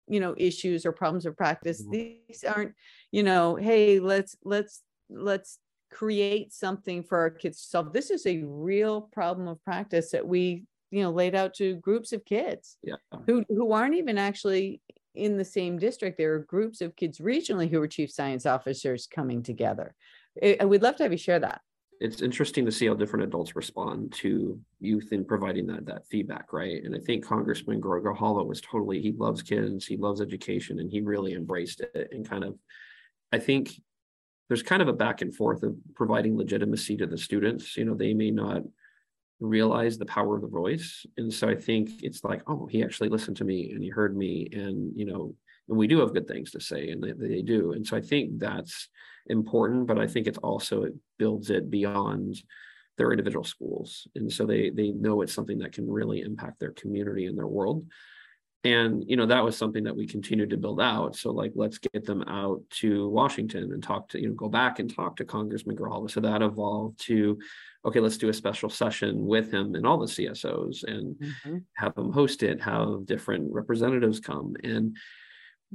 you 0.07 0.19
know 0.19 0.35
issues 0.37 0.85
or 0.85 0.91
problems 0.91 1.25
of 1.25 1.35
practice 1.35 1.81
mm-hmm. 1.81 1.91
these 2.27 2.43
aren't 2.43 2.73
you 3.11 3.23
know 3.23 3.55
hey 3.55 3.99
let's 3.99 4.35
let's 4.43 4.83
let's 5.09 5.57
create 5.91 6.53
something 6.53 7.03
for 7.03 7.17
our 7.17 7.29
kids 7.29 7.61
to 7.61 7.67
solve 7.67 7.93
this 7.93 8.11
is 8.11 8.25
a 8.25 8.43
real 8.45 9.01
problem 9.13 9.47
of 9.47 9.63
practice 9.63 10.11
that 10.11 10.27
we 10.27 10.63
you 10.95 11.03
know 11.03 11.11
laid 11.11 11.35
out 11.35 11.53
to 11.53 11.75
groups 11.75 12.13
of 12.13 12.23
kids 12.23 12.77
yeah 12.81 12.95
who 13.25 13.43
who 13.49 13.73
aren't 13.73 13.95
even 13.95 14.17
actually 14.17 14.81
in 15.13 15.37
the 15.37 15.45
same 15.45 15.77
district 15.77 16.17
there 16.17 16.33
are 16.33 16.39
groups 16.39 16.79
of 16.79 16.95
kids 16.95 17.17
regionally 17.19 17.69
who 17.69 17.81
are 17.81 17.87
chief 17.87 18.09
science 18.09 18.45
officers 18.45 19.07
coming 19.07 19.43
together 19.43 19.93
and 20.41 20.69
we'd 20.69 20.81
love 20.81 20.95
to 20.95 21.03
have 21.03 21.11
you 21.11 21.17
share 21.17 21.39
that 21.39 21.61
it's 21.99 22.21
interesting 22.21 22.65
to 22.65 22.71
see 22.71 22.87
how 22.87 22.93
different 22.93 23.25
adults 23.25 23.55
respond 23.55 24.11
to 24.13 24.59
youth 24.79 25.13
in 25.13 25.23
providing 25.23 25.65
that 25.67 25.85
that 25.85 26.05
feedback, 26.07 26.51
right? 26.51 26.83
And 26.83 26.93
I 26.93 26.99
think 26.99 27.25
Congressman 27.25 27.79
Grijalva 27.79 28.45
was 28.45 28.59
totally 28.59 29.01
he 29.01 29.13
loves 29.13 29.41
kids, 29.41 29.85
he 29.85 29.95
loves 29.95 30.19
education, 30.19 30.79
and 30.79 30.91
he 30.91 30.99
really 30.99 31.33
embraced 31.33 31.79
it 31.79 32.09
and 32.11 32.29
kind 32.29 32.43
of 32.43 32.57
I 33.31 33.39
think 33.39 33.71
there's 34.49 34.61
kind 34.61 34.81
of 34.81 34.89
a 34.89 34.93
back 34.93 35.21
and 35.21 35.33
forth 35.33 35.63
of 35.63 35.77
providing 35.95 36.37
legitimacy 36.37 36.97
to 36.97 37.07
the 37.07 37.17
students. 37.17 37.77
You 37.77 37.85
know, 37.85 37.95
they 37.95 38.13
may 38.13 38.29
not 38.29 38.63
realize 39.39 39.97
the 39.97 40.05
power 40.05 40.35
of 40.35 40.41
the 40.41 40.47
voice. 40.47 41.05
And 41.17 41.33
so 41.33 41.49
I 41.49 41.55
think 41.55 42.03
it's 42.03 42.23
like, 42.23 42.41
oh, 42.47 42.67
he 42.67 42.83
actually 42.83 43.09
listened 43.09 43.37
to 43.37 43.43
me 43.43 43.71
and 43.71 43.83
he 43.83 43.89
heard 43.89 44.15
me. 44.15 44.47
And, 44.51 44.91
you 44.95 45.05
know, 45.05 45.35
and 45.67 45.77
we 45.77 45.87
do 45.87 45.99
have 45.99 46.13
good 46.13 46.27
things 46.27 46.51
to 46.51 46.61
say 46.61 46.89
and 46.89 47.03
they, 47.03 47.11
they 47.11 47.41
do. 47.41 47.73
And 47.73 47.85
so 47.85 47.97
I 47.97 48.01
think 48.01 48.39
that's 48.39 48.89
important, 49.27 49.87
but 49.87 49.99
I 49.99 50.07
think 50.07 50.27
it's 50.27 50.37
also 50.37 50.83
it 50.83 50.93
builds 51.17 51.49
it 51.49 51.69
beyond 51.69 52.41
their 52.97 53.11
individual 53.11 53.43
schools. 53.43 54.07
And 54.15 54.31
so 54.31 54.45
they 54.45 54.69
they 54.69 54.91
know 54.91 55.21
it's 55.21 55.33
something 55.33 55.59
that 55.59 55.73
can 55.73 55.89
really 55.89 56.21
impact 56.21 56.59
their 56.59 56.71
community 56.71 57.25
and 57.25 57.37
their 57.37 57.47
world. 57.47 57.85
And 58.63 59.03
you 59.07 59.15
know, 59.15 59.27
that 59.27 59.43
was 59.43 59.57
something 59.57 59.83
that 59.83 59.95
we 59.95 60.07
continued 60.07 60.49
to 60.51 60.57
build 60.57 60.81
out. 60.81 61.15
So 61.15 61.31
like 61.31 61.51
let's 61.55 61.77
get 61.77 62.05
them 62.05 62.23
out 62.23 62.61
to 62.81 63.09
Washington 63.09 63.73
and 63.73 63.83
talk 63.83 64.09
to, 64.09 64.21
you 64.21 64.29
know, 64.29 64.33
go 64.33 64.49
back 64.49 64.79
and 64.79 64.93
talk 64.93 65.17
to 65.17 65.25
Congressman 65.25 65.75
Grijalva. 65.75 66.09
So 66.09 66.19
that 66.21 66.41
evolved 66.41 66.99
to 67.05 67.37
okay, 67.85 67.99
let's 67.99 68.17
do 68.17 68.29
a 68.29 68.33
special 68.33 68.69
session 68.69 69.25
with 69.25 69.51
him 69.51 69.75
and 69.75 69.85
all 69.85 69.97
the 69.97 70.05
CSOs 70.05 70.83
and 70.83 71.15
mm-hmm. 71.15 71.57
have 71.75 71.93
them 71.95 72.11
host 72.11 72.43
it, 72.43 72.61
have 72.61 73.05
different 73.05 73.51
representatives 73.53 74.19
come. 74.19 74.55
And 74.63 74.97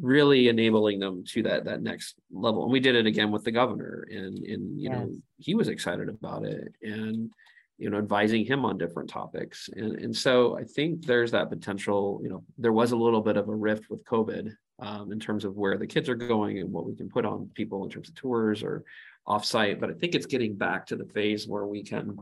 really 0.00 0.48
enabling 0.48 0.98
them 0.98 1.24
to 1.24 1.42
that 1.42 1.64
that 1.64 1.82
next 1.82 2.14
level 2.30 2.62
and 2.62 2.72
we 2.72 2.80
did 2.80 2.94
it 2.94 3.06
again 3.06 3.30
with 3.30 3.44
the 3.44 3.50
governor 3.50 4.06
and 4.10 4.38
and 4.38 4.80
you 4.80 4.88
yes. 4.88 4.98
know 4.98 5.12
he 5.38 5.54
was 5.54 5.68
excited 5.68 6.08
about 6.08 6.44
it 6.44 6.72
and 6.82 7.30
you 7.76 7.90
know 7.90 7.98
advising 7.98 8.44
him 8.44 8.64
on 8.64 8.78
different 8.78 9.10
topics 9.10 9.68
and 9.74 9.96
and 9.98 10.16
so 10.16 10.56
i 10.56 10.62
think 10.62 11.04
there's 11.04 11.32
that 11.32 11.50
potential 11.50 12.20
you 12.22 12.28
know 12.28 12.42
there 12.56 12.72
was 12.72 12.92
a 12.92 12.96
little 12.96 13.20
bit 13.20 13.36
of 13.36 13.48
a 13.48 13.54
rift 13.54 13.90
with 13.90 14.04
covid 14.04 14.52
um, 14.78 15.12
in 15.12 15.20
terms 15.20 15.44
of 15.44 15.56
where 15.56 15.76
the 15.76 15.86
kids 15.86 16.08
are 16.08 16.14
going 16.14 16.58
and 16.58 16.72
what 16.72 16.86
we 16.86 16.94
can 16.94 17.08
put 17.08 17.26
on 17.26 17.50
people 17.54 17.84
in 17.84 17.90
terms 17.90 18.08
of 18.08 18.14
tours 18.14 18.62
or 18.62 18.84
offsite 19.30 19.80
but 19.80 19.90
i 19.90 19.94
think 19.94 20.14
it's 20.14 20.26
getting 20.26 20.54
back 20.54 20.86
to 20.86 20.96
the 20.96 21.04
phase 21.06 21.46
where 21.46 21.66
we 21.66 21.82
can 21.82 22.16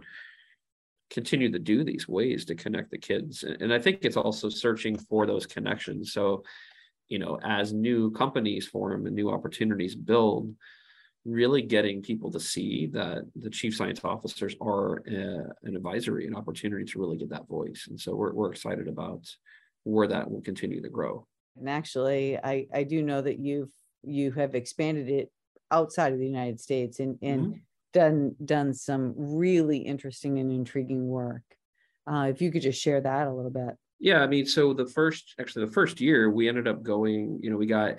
continue 1.11 1.51
to 1.51 1.59
do 1.59 1.83
these 1.85 2.07
ways 2.07 2.45
to 2.45 2.55
connect 2.55 2.91
the 2.91 2.99
kids 2.99 3.43
and 3.43 3.73
i 3.73 3.79
think 3.79 3.99
it's 4.03 4.17
also 4.17 4.49
searching 4.49 4.97
for 4.97 5.27
those 5.27 5.47
connections 5.47 6.13
so 6.13 6.43
you 7.09 7.19
know, 7.19 7.39
as 7.43 7.73
new 7.73 8.11
companies 8.11 8.67
form 8.67 9.07
and 9.07 9.17
new 9.17 9.31
opportunities 9.31 9.95
build, 9.95 10.55
really 11.25 11.63
getting 11.63 12.03
people 12.03 12.31
to 12.31 12.41
see 12.41 12.87
that 12.93 13.23
the 13.35 13.51
chief 13.51 13.75
science 13.75 14.01
officers 14.05 14.55
are 14.61 15.03
a, 15.07 15.67
an 15.67 15.77
advisory, 15.77 16.27
an 16.27 16.35
opportunity 16.35 16.85
to 16.85 16.99
really 16.99 17.17
get 17.17 17.31
that 17.31 17.49
voice. 17.49 17.87
And 17.89 17.99
so 17.99 18.15
we're, 18.15 18.33
we're 18.33 18.51
excited 18.51 18.89
about 18.89 19.27
where 19.85 20.07
that 20.07 20.31
will 20.31 20.43
continue 20.43 20.83
to 20.83 20.89
grow. 20.89 21.27
And 21.57 21.69
actually, 21.69 22.39
I, 22.39 22.67
I 22.73 22.85
do 22.85 23.03
know 23.03 23.21
that 23.21 23.39
you've 23.39 23.71
you 24.05 24.31
have 24.33 24.55
expanded 24.55 25.09
it 25.09 25.33
outside 25.71 26.13
of 26.13 26.19
the 26.19 26.27
United 26.27 26.61
States 26.61 27.01
and, 27.01 27.19
and 27.23 27.43
mm-hmm. 27.43 27.59
done 27.93 28.35
done 28.45 28.75
some 28.75 29.15
really 29.17 29.79
interesting 29.79 30.39
and 30.39 30.51
intriguing 30.51 31.09
work. 31.09 31.43
Uh, 32.11 32.29
if 32.31 32.41
you 32.41 32.51
could 32.51 32.63
just 32.63 32.81
share 32.81 33.01
that 33.01 33.27
a 33.27 33.33
little 33.33 33.51
bit. 33.51 33.77
Yeah, 34.01 34.23
I 34.23 34.27
mean, 34.27 34.47
so 34.47 34.73
the 34.73 34.87
first, 34.87 35.35
actually, 35.41 35.67
the 35.67 35.73
first 35.73 36.01
year 36.01 36.31
we 36.31 36.49
ended 36.49 36.69
up 36.69 36.83
going, 36.83 37.41
you 37.43 37.51
know, 37.51 37.57
we 37.57 37.67
got 37.67 37.99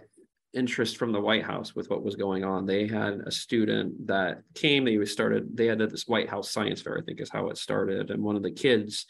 interest 0.53 0.97
from 0.97 1.11
the 1.11 1.19
White 1.19 1.43
House 1.43 1.75
with 1.75 1.89
what 1.89 2.03
was 2.03 2.15
going 2.15 2.43
on. 2.43 2.65
They 2.65 2.88
had 2.88 3.21
a 3.25 3.31
student 3.31 4.07
that 4.07 4.41
came, 4.55 4.85
they 4.85 5.03
started, 5.05 5.55
they 5.55 5.67
had 5.67 5.79
this 5.79 6.07
White 6.07 6.29
House 6.29 6.51
science 6.51 6.81
fair, 6.81 6.97
I 6.97 7.01
think 7.01 7.19
is 7.19 7.29
how 7.29 7.49
it 7.49 7.57
started. 7.57 8.09
And 8.09 8.23
one 8.23 8.35
of 8.35 8.43
the 8.43 8.51
kids 8.51 9.05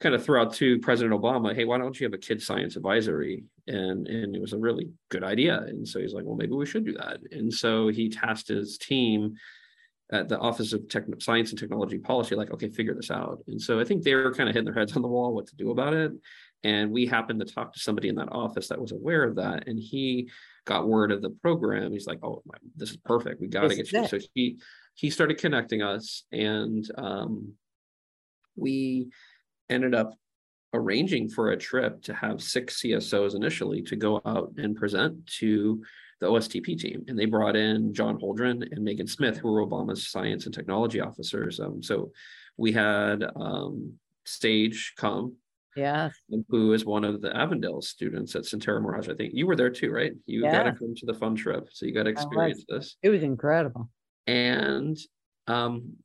kind 0.00 0.14
of 0.14 0.24
threw 0.24 0.40
out 0.40 0.52
to 0.54 0.78
President 0.80 1.18
Obama, 1.18 1.54
hey, 1.54 1.64
why 1.64 1.78
don't 1.78 1.98
you 1.98 2.04
have 2.04 2.12
a 2.12 2.18
kid 2.18 2.42
science 2.42 2.76
advisory? 2.76 3.44
And 3.66 4.06
and 4.06 4.36
it 4.36 4.40
was 4.40 4.52
a 4.52 4.58
really 4.58 4.90
good 5.08 5.24
idea. 5.24 5.58
And 5.62 5.86
so 5.86 6.00
he's 6.00 6.14
like, 6.14 6.24
well, 6.24 6.36
maybe 6.36 6.52
we 6.52 6.66
should 6.66 6.84
do 6.84 6.94
that. 6.94 7.18
And 7.32 7.52
so 7.52 7.88
he 7.88 8.08
tasked 8.08 8.48
his 8.48 8.78
team 8.78 9.34
at 10.12 10.28
the 10.28 10.38
Office 10.38 10.72
of 10.72 10.88
Tech- 10.88 11.04
Science 11.18 11.50
and 11.50 11.58
Technology 11.58 11.98
Policy, 11.98 12.36
like, 12.36 12.52
okay, 12.52 12.68
figure 12.68 12.94
this 12.94 13.10
out. 13.10 13.42
And 13.48 13.60
so 13.60 13.80
I 13.80 13.84
think 13.84 14.04
they 14.04 14.14
were 14.14 14.32
kind 14.32 14.48
of 14.48 14.54
hitting 14.54 14.66
their 14.66 14.74
heads 14.74 14.94
on 14.94 15.02
the 15.02 15.08
wall 15.08 15.34
what 15.34 15.48
to 15.48 15.56
do 15.56 15.72
about 15.72 15.94
it. 15.94 16.12
And 16.62 16.92
we 16.92 17.06
happened 17.06 17.40
to 17.40 17.46
talk 17.46 17.72
to 17.72 17.80
somebody 17.80 18.08
in 18.08 18.14
that 18.16 18.30
office 18.30 18.68
that 18.68 18.80
was 18.80 18.92
aware 18.92 19.24
of 19.24 19.36
that. 19.36 19.66
And 19.66 19.78
he 19.80 20.30
got 20.64 20.86
word 20.86 21.10
of 21.10 21.22
the 21.22 21.30
program. 21.30 21.92
He's 21.92 22.06
like, 22.06 22.20
oh, 22.22 22.42
this 22.76 22.90
is 22.90 22.96
perfect. 22.98 23.40
We 23.40 23.48
got 23.48 23.68
to 23.68 23.74
get 23.74 23.90
you. 23.90 24.02
It. 24.02 24.10
So 24.10 24.18
he 24.34 24.58
he 24.94 25.10
started 25.10 25.38
connecting 25.38 25.82
us, 25.82 26.24
and 26.32 26.88
um, 26.96 27.52
we 28.56 29.10
ended 29.68 29.94
up 29.94 30.14
arranging 30.72 31.28
for 31.28 31.50
a 31.50 31.56
trip 31.56 32.02
to 32.02 32.14
have 32.14 32.42
six 32.42 32.82
CSOs 32.82 33.34
initially 33.34 33.82
to 33.82 33.96
go 33.96 34.20
out 34.26 34.52
and 34.56 34.76
present 34.76 35.26
to 35.38 35.82
the 36.20 36.26
OSTP 36.26 36.78
team, 36.78 37.04
and 37.08 37.18
they 37.18 37.26
brought 37.26 37.56
in 37.56 37.92
John 37.92 38.18
Holdren 38.18 38.66
and 38.72 38.82
Megan 38.82 39.06
Smith, 39.06 39.36
who 39.36 39.52
were 39.52 39.66
Obama's 39.66 40.08
science 40.08 40.46
and 40.46 40.54
technology 40.54 41.00
officers. 41.00 41.60
Um, 41.60 41.82
so 41.82 42.10
we 42.56 42.72
had 42.72 43.24
um, 43.36 43.92
Sage 44.24 44.94
come, 44.96 45.36
yeah, 45.76 46.08
who 46.48 46.72
is 46.72 46.86
one 46.86 47.04
of 47.04 47.20
the 47.20 47.36
Avondale 47.36 47.82
students 47.82 48.34
at 48.34 48.44
Centerra 48.44 48.80
Mirage. 48.80 49.10
I 49.10 49.14
think 49.14 49.34
you 49.34 49.46
were 49.46 49.56
there 49.56 49.68
too, 49.68 49.90
right? 49.90 50.12
You 50.24 50.44
yeah. 50.44 50.52
got 50.52 50.62
to 50.64 50.72
come 50.72 50.94
to 50.96 51.06
the 51.06 51.14
fun 51.14 51.34
trip, 51.34 51.68
so 51.70 51.84
you 51.84 51.92
got 51.92 52.04
to 52.04 52.10
experience 52.10 52.64
this. 52.66 52.96
It 53.02 53.10
was 53.10 53.22
incredible. 53.22 53.90
And 54.26 54.96
um, 55.46 55.96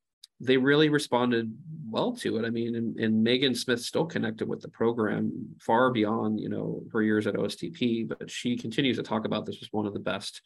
they 0.41 0.57
really 0.57 0.89
responded 0.89 1.55
well 1.89 2.13
to 2.13 2.37
it. 2.37 2.45
I 2.45 2.49
mean, 2.49 2.75
and, 2.75 2.97
and, 2.99 3.23
Megan 3.23 3.53
Smith 3.53 3.81
still 3.81 4.05
connected 4.05 4.47
with 4.47 4.61
the 4.61 4.69
program 4.69 5.55
far 5.59 5.91
beyond, 5.91 6.39
you 6.39 6.49
know, 6.49 6.83
her 6.91 7.01
years 7.01 7.27
at 7.27 7.35
OSTP, 7.35 8.07
but 8.07 8.31
she 8.31 8.57
continues 8.57 8.97
to 8.97 9.03
talk 9.03 9.25
about 9.25 9.45
this 9.45 9.61
as 9.61 9.67
one 9.71 9.85
of 9.85 9.93
the 9.93 9.99
best 9.99 10.41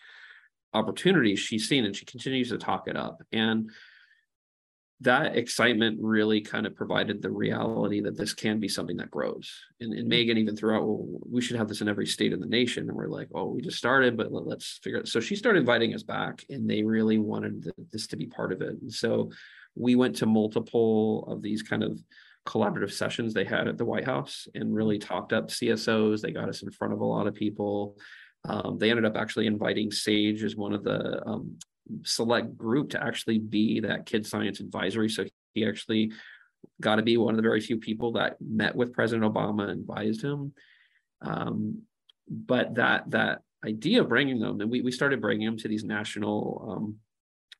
opportunities 0.73 1.39
she's 1.39 1.69
seen, 1.69 1.85
and 1.85 1.95
she 1.95 2.05
continues 2.05 2.49
to 2.49 2.57
talk 2.57 2.87
it 2.87 2.97
up. 2.97 3.21
And 3.31 3.69
that 5.01 5.35
excitement 5.35 5.99
really 6.01 6.41
kind 6.41 6.65
of 6.65 6.75
provided 6.75 7.21
the 7.21 7.29
reality 7.29 8.01
that 8.01 8.17
this 8.17 8.33
can 8.33 8.59
be 8.59 8.67
something 8.67 8.97
that 8.97 9.11
grows. 9.11 9.53
And, 9.81 9.93
and 9.93 10.07
Megan 10.07 10.37
even 10.37 10.55
threw 10.55 10.75
out, 10.75 10.87
well, 10.87 11.05
we 11.29 11.41
should 11.41 11.57
have 11.57 11.67
this 11.67 11.81
in 11.81 11.89
every 11.89 12.07
state 12.07 12.33
in 12.33 12.39
the 12.39 12.45
nation. 12.45 12.87
And 12.87 12.95
we're 12.97 13.07
like, 13.07 13.27
oh, 13.35 13.45
we 13.45 13.61
just 13.61 13.77
started, 13.77 14.15
but 14.15 14.31
let, 14.31 14.57
us 14.57 14.79
figure 14.81 14.99
it. 14.99 15.01
Out. 15.01 15.07
So 15.09 15.19
she 15.19 15.35
started 15.35 15.59
inviting 15.59 15.93
us 15.93 16.03
back, 16.03 16.45
and 16.49 16.69
they 16.69 16.81
really 16.83 17.17
wanted 17.17 17.71
this 17.91 18.07
to 18.07 18.15
be 18.15 18.25
part 18.25 18.53
of 18.53 18.61
it. 18.61 18.77
And 18.81 18.91
so 18.91 19.31
we 19.75 19.95
went 19.95 20.17
to 20.17 20.25
multiple 20.25 21.25
of 21.27 21.41
these 21.41 21.61
kind 21.61 21.83
of 21.83 21.99
collaborative 22.45 22.91
sessions 22.91 23.33
they 23.33 23.43
had 23.43 23.67
at 23.67 23.77
the 23.77 23.85
White 23.85 24.05
House 24.05 24.47
and 24.53 24.75
really 24.75 24.99
talked 24.99 25.33
up 25.33 25.49
CSOs. 25.49 26.21
They 26.21 26.31
got 26.31 26.49
us 26.49 26.61
in 26.61 26.71
front 26.71 26.93
of 26.93 27.01
a 27.01 27.05
lot 27.05 27.27
of 27.27 27.33
people. 27.33 27.97
Um, 28.47 28.77
they 28.77 28.89
ended 28.89 29.05
up 29.05 29.15
actually 29.15 29.47
inviting 29.47 29.91
Sage 29.91 30.43
as 30.43 30.55
one 30.55 30.73
of 30.73 30.83
the 30.83 31.25
um, 31.25 31.57
select 32.03 32.55
group 32.55 32.91
to 32.91 33.03
actually 33.03 33.39
be 33.39 33.79
that 33.81 34.05
kid 34.05 34.25
science 34.25 34.59
advisory. 34.59 35.09
So 35.09 35.25
he 35.53 35.65
actually 35.65 36.11
got 36.81 36.95
to 36.95 37.01
be 37.03 37.17
one 37.17 37.33
of 37.33 37.37
the 37.37 37.47
very 37.47 37.61
few 37.61 37.77
people 37.77 38.13
that 38.13 38.37
met 38.39 38.75
with 38.75 38.93
President 38.93 39.31
Obama 39.31 39.63
and 39.63 39.81
advised 39.81 40.23
him. 40.23 40.53
Um, 41.21 41.81
but 42.27 42.75
that 42.75 43.09
that 43.11 43.41
idea 43.65 44.01
of 44.01 44.09
bringing 44.09 44.39
them, 44.39 44.61
and 44.61 44.69
we, 44.69 44.81
we 44.81 44.91
started 44.91 45.21
bringing 45.21 45.45
them 45.45 45.57
to 45.57 45.67
these 45.67 45.83
national 45.83 46.67
um, 46.69 46.95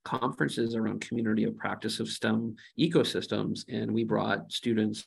conferences 0.06 0.76
around 0.76 1.02
community 1.02 1.44
of 1.44 1.58
practice 1.58 2.00
of 2.00 2.08
STEM 2.08 2.56
ecosystems, 2.80 3.66
and 3.68 3.92
we 3.92 4.06
brought 4.06 4.52
students 4.52 5.06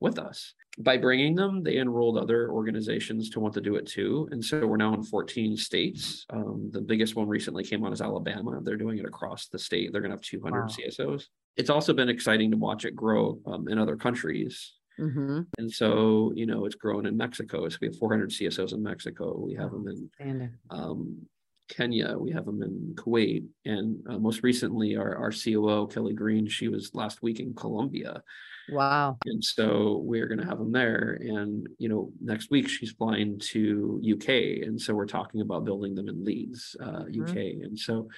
with 0.00 0.18
us. 0.18 0.54
By 0.78 0.98
bringing 0.98 1.34
them, 1.34 1.62
they 1.62 1.78
enrolled 1.78 2.18
other 2.18 2.50
organizations 2.50 3.30
to 3.30 3.40
want 3.40 3.54
to 3.54 3.62
do 3.62 3.76
it 3.76 3.86
too. 3.86 4.28
And 4.30 4.44
so 4.44 4.66
we're 4.66 4.76
now 4.76 4.92
in 4.92 5.02
14 5.02 5.56
states. 5.56 6.26
Um, 6.30 6.68
the 6.70 6.82
biggest 6.82 7.16
one 7.16 7.28
recently 7.28 7.64
came 7.64 7.82
on 7.82 7.94
is 7.94 8.02
Alabama. 8.02 8.60
They're 8.62 8.76
doing 8.76 8.98
it 8.98 9.06
across 9.06 9.48
the 9.48 9.58
state. 9.58 9.90
They're 9.90 10.02
going 10.02 10.10
to 10.10 10.16
have 10.16 10.22
200 10.22 10.60
wow. 10.60 10.66
CSOs. 10.66 11.24
It's 11.56 11.70
also 11.70 11.94
been 11.94 12.10
exciting 12.10 12.50
to 12.50 12.58
watch 12.58 12.84
it 12.84 12.94
grow 12.94 13.38
um, 13.46 13.68
in 13.68 13.78
other 13.78 13.96
countries. 13.96 14.74
Mm-hmm. 15.00 15.40
And 15.56 15.72
so, 15.72 16.32
you 16.34 16.44
know, 16.44 16.66
it's 16.66 16.74
grown 16.74 17.06
in 17.06 17.16
Mexico. 17.16 17.66
So 17.70 17.78
we 17.80 17.88
have 17.88 17.96
400 17.96 18.30
CSOs 18.30 18.74
in 18.74 18.82
Mexico. 18.82 19.38
We 19.38 19.54
have 19.54 19.70
them 19.70 20.10
in 20.20 20.52
um, 20.70 21.26
Kenya, 21.68 22.16
we 22.18 22.30
have 22.32 22.46
them 22.46 22.62
in 22.62 22.92
Kuwait, 22.94 23.44
and 23.64 23.98
uh, 24.08 24.18
most 24.18 24.42
recently, 24.42 24.96
our, 24.96 25.16
our 25.16 25.30
COO, 25.30 25.88
Kelly 25.88 26.14
Green, 26.14 26.46
she 26.48 26.68
was 26.68 26.94
last 26.94 27.22
week 27.22 27.40
in 27.40 27.54
Colombia. 27.54 28.22
Wow. 28.68 29.18
And 29.24 29.42
so 29.44 30.02
we're 30.04 30.26
going 30.26 30.40
to 30.40 30.46
have 30.46 30.58
them 30.58 30.72
there. 30.72 31.18
And, 31.20 31.68
you 31.78 31.88
know, 31.88 32.10
next 32.20 32.50
week 32.50 32.68
she's 32.68 32.90
flying 32.90 33.38
to 33.38 34.02
UK. 34.04 34.66
And 34.66 34.80
so 34.80 34.92
we're 34.92 35.06
talking 35.06 35.40
about 35.40 35.64
building 35.64 35.94
them 35.94 36.08
in 36.08 36.24
Leeds, 36.24 36.74
uh, 36.80 37.04
mm-hmm. 37.04 37.22
UK. 37.22 37.36
And 37.62 37.78
so, 37.78 38.08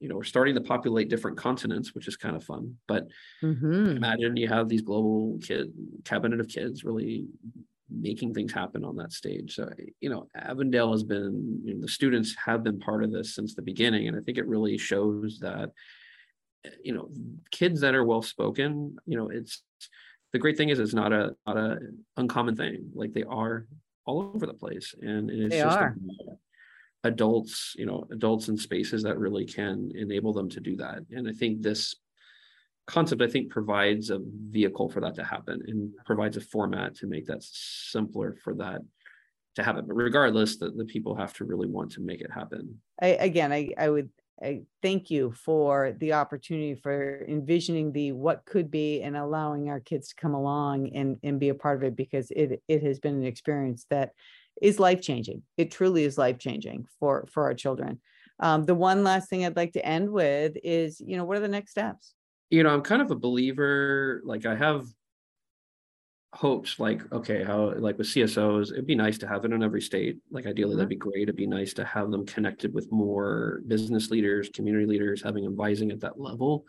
you 0.00 0.08
know 0.08 0.16
we're 0.16 0.24
starting 0.24 0.54
to 0.54 0.60
populate 0.62 1.10
different 1.10 1.36
continents 1.36 1.94
which 1.94 2.08
is 2.08 2.16
kind 2.16 2.34
of 2.34 2.42
fun 2.42 2.74
but 2.88 3.06
Mhm. 3.42 3.96
imagine 3.96 4.36
you 4.36 4.48
have 4.48 4.68
these 4.68 4.80
global 4.80 5.38
kid 5.42 5.72
cabinet 6.04 6.40
of 6.40 6.48
kids 6.48 6.84
really 6.84 7.28
making 7.90 8.34
things 8.34 8.52
happen 8.52 8.84
on 8.84 8.96
that 8.96 9.12
stage. 9.12 9.54
So 9.54 9.68
you 10.00 10.10
know 10.10 10.28
avondale 10.34 10.92
has 10.92 11.02
been 11.02 11.60
you 11.64 11.74
know, 11.74 11.80
the 11.80 11.88
students 11.88 12.34
have 12.44 12.62
been 12.62 12.78
part 12.78 13.04
of 13.04 13.12
this 13.12 13.34
since 13.34 13.54
the 13.54 13.62
beginning 13.62 14.08
and 14.08 14.16
i 14.16 14.20
think 14.20 14.38
it 14.38 14.46
really 14.46 14.78
shows 14.78 15.38
that 15.40 15.70
you 16.82 16.92
know 16.94 17.08
kids 17.50 17.80
that 17.80 17.94
are 17.94 18.04
well 18.04 18.22
spoken 18.22 18.96
you 19.06 19.16
know 19.16 19.28
it's 19.28 19.62
the 20.32 20.38
great 20.38 20.56
thing 20.56 20.68
is 20.68 20.78
it's 20.78 20.94
not 20.94 21.12
a 21.12 21.34
not 21.46 21.56
a 21.56 21.78
uncommon 22.16 22.56
thing. 22.56 22.90
Like 22.94 23.12
they 23.12 23.24
are 23.24 23.66
all 24.06 24.30
over 24.34 24.46
the 24.46 24.54
place 24.54 24.94
and 25.00 25.30
it's 25.30 25.54
They 25.54 25.60
just 25.60 25.78
are. 25.78 25.96
adults 27.04 27.74
you 27.76 27.86
know 27.86 28.06
adults 28.10 28.48
in 28.48 28.56
spaces 28.56 29.02
that 29.02 29.18
really 29.18 29.44
can 29.44 29.90
enable 29.94 30.32
them 30.32 30.48
to 30.50 30.60
do 30.60 30.76
that. 30.76 31.00
And 31.10 31.28
i 31.28 31.32
think 31.32 31.62
this 31.62 31.96
concept 32.90 33.22
i 33.22 33.26
think 33.26 33.50
provides 33.50 34.10
a 34.10 34.18
vehicle 34.48 34.88
for 34.88 35.00
that 35.00 35.14
to 35.14 35.24
happen 35.24 35.62
and 35.66 35.90
provides 36.04 36.36
a 36.36 36.40
format 36.40 36.94
to 36.94 37.06
make 37.06 37.26
that 37.26 37.42
simpler 37.42 38.36
for 38.42 38.54
that 38.54 38.80
to 39.54 39.62
happen 39.62 39.84
but 39.86 39.94
regardless 39.94 40.56
the, 40.58 40.70
the 40.70 40.84
people 40.84 41.14
have 41.14 41.32
to 41.32 41.44
really 41.44 41.68
want 41.68 41.90
to 41.90 42.00
make 42.00 42.20
it 42.20 42.30
happen 42.30 42.78
I, 43.00 43.08
again, 43.08 43.52
I, 43.52 43.70
I 43.78 43.88
would, 43.88 44.10
I 44.42 44.62
thank 44.82 45.10
you 45.10 45.32
for 45.32 45.94
the 45.98 46.14
opportunity 46.14 46.74
for 46.74 47.24
envisioning 47.28 47.92
the 47.92 48.12
what 48.12 48.44
could 48.44 48.70
be 48.70 49.02
and 49.02 49.16
allowing 49.16 49.68
our 49.68 49.80
kids 49.80 50.08
to 50.08 50.14
come 50.14 50.34
along 50.34 50.94
and, 50.94 51.18
and 51.22 51.40
be 51.40 51.50
a 51.50 51.54
part 51.54 51.78
of 51.78 51.84
it 51.84 51.96
because 51.96 52.30
it, 52.30 52.62
it 52.68 52.82
has 52.82 52.98
been 52.98 53.14
an 53.14 53.24
experience 53.24 53.86
that 53.90 54.12
is 54.62 54.78
life 54.78 55.00
changing. 55.00 55.42
It 55.56 55.70
truly 55.70 56.04
is 56.04 56.18
life 56.18 56.38
changing 56.38 56.86
for, 56.98 57.26
for 57.30 57.44
our 57.44 57.54
children. 57.54 58.00
Um, 58.38 58.64
the 58.64 58.74
one 58.74 59.04
last 59.04 59.28
thing 59.28 59.44
I'd 59.44 59.56
like 59.56 59.72
to 59.72 59.84
end 59.84 60.10
with 60.10 60.56
is, 60.64 61.00
you 61.04 61.16
know, 61.16 61.24
what 61.24 61.36
are 61.36 61.40
the 61.40 61.48
next 61.48 61.72
steps? 61.72 62.14
You 62.50 62.62
know 62.62 62.70
i'm 62.70 62.82
kind 62.82 63.02
of 63.02 63.10
a 63.10 63.16
believer 63.16 64.20
like 64.24 64.44
i 64.46 64.54
have 64.54 64.86
hopes 66.32 66.78
like 66.78 67.10
okay 67.12 67.42
how 67.42 67.74
like 67.74 67.98
with 67.98 68.06
csos 68.06 68.70
it'd 68.70 68.86
be 68.86 68.94
nice 68.94 69.18
to 69.18 69.26
have 69.26 69.44
it 69.44 69.52
in 69.52 69.64
every 69.64 69.82
state. 69.82 70.18
Like 70.30 70.46
ideally 70.46 70.76
that'd 70.76 70.88
be 70.88 70.94
great. 70.94 71.22
It'd 71.24 71.34
be 71.34 71.46
nice 71.46 71.74
to 71.74 71.84
have 71.84 72.12
them 72.12 72.24
connected 72.24 72.72
with 72.72 72.90
more 72.92 73.62
business 73.66 74.10
leaders 74.10 74.48
community 74.48 74.86
leaders 74.86 75.20
having 75.22 75.44
advising 75.44 75.90
at 75.90 76.00
that 76.00 76.20
level. 76.20 76.66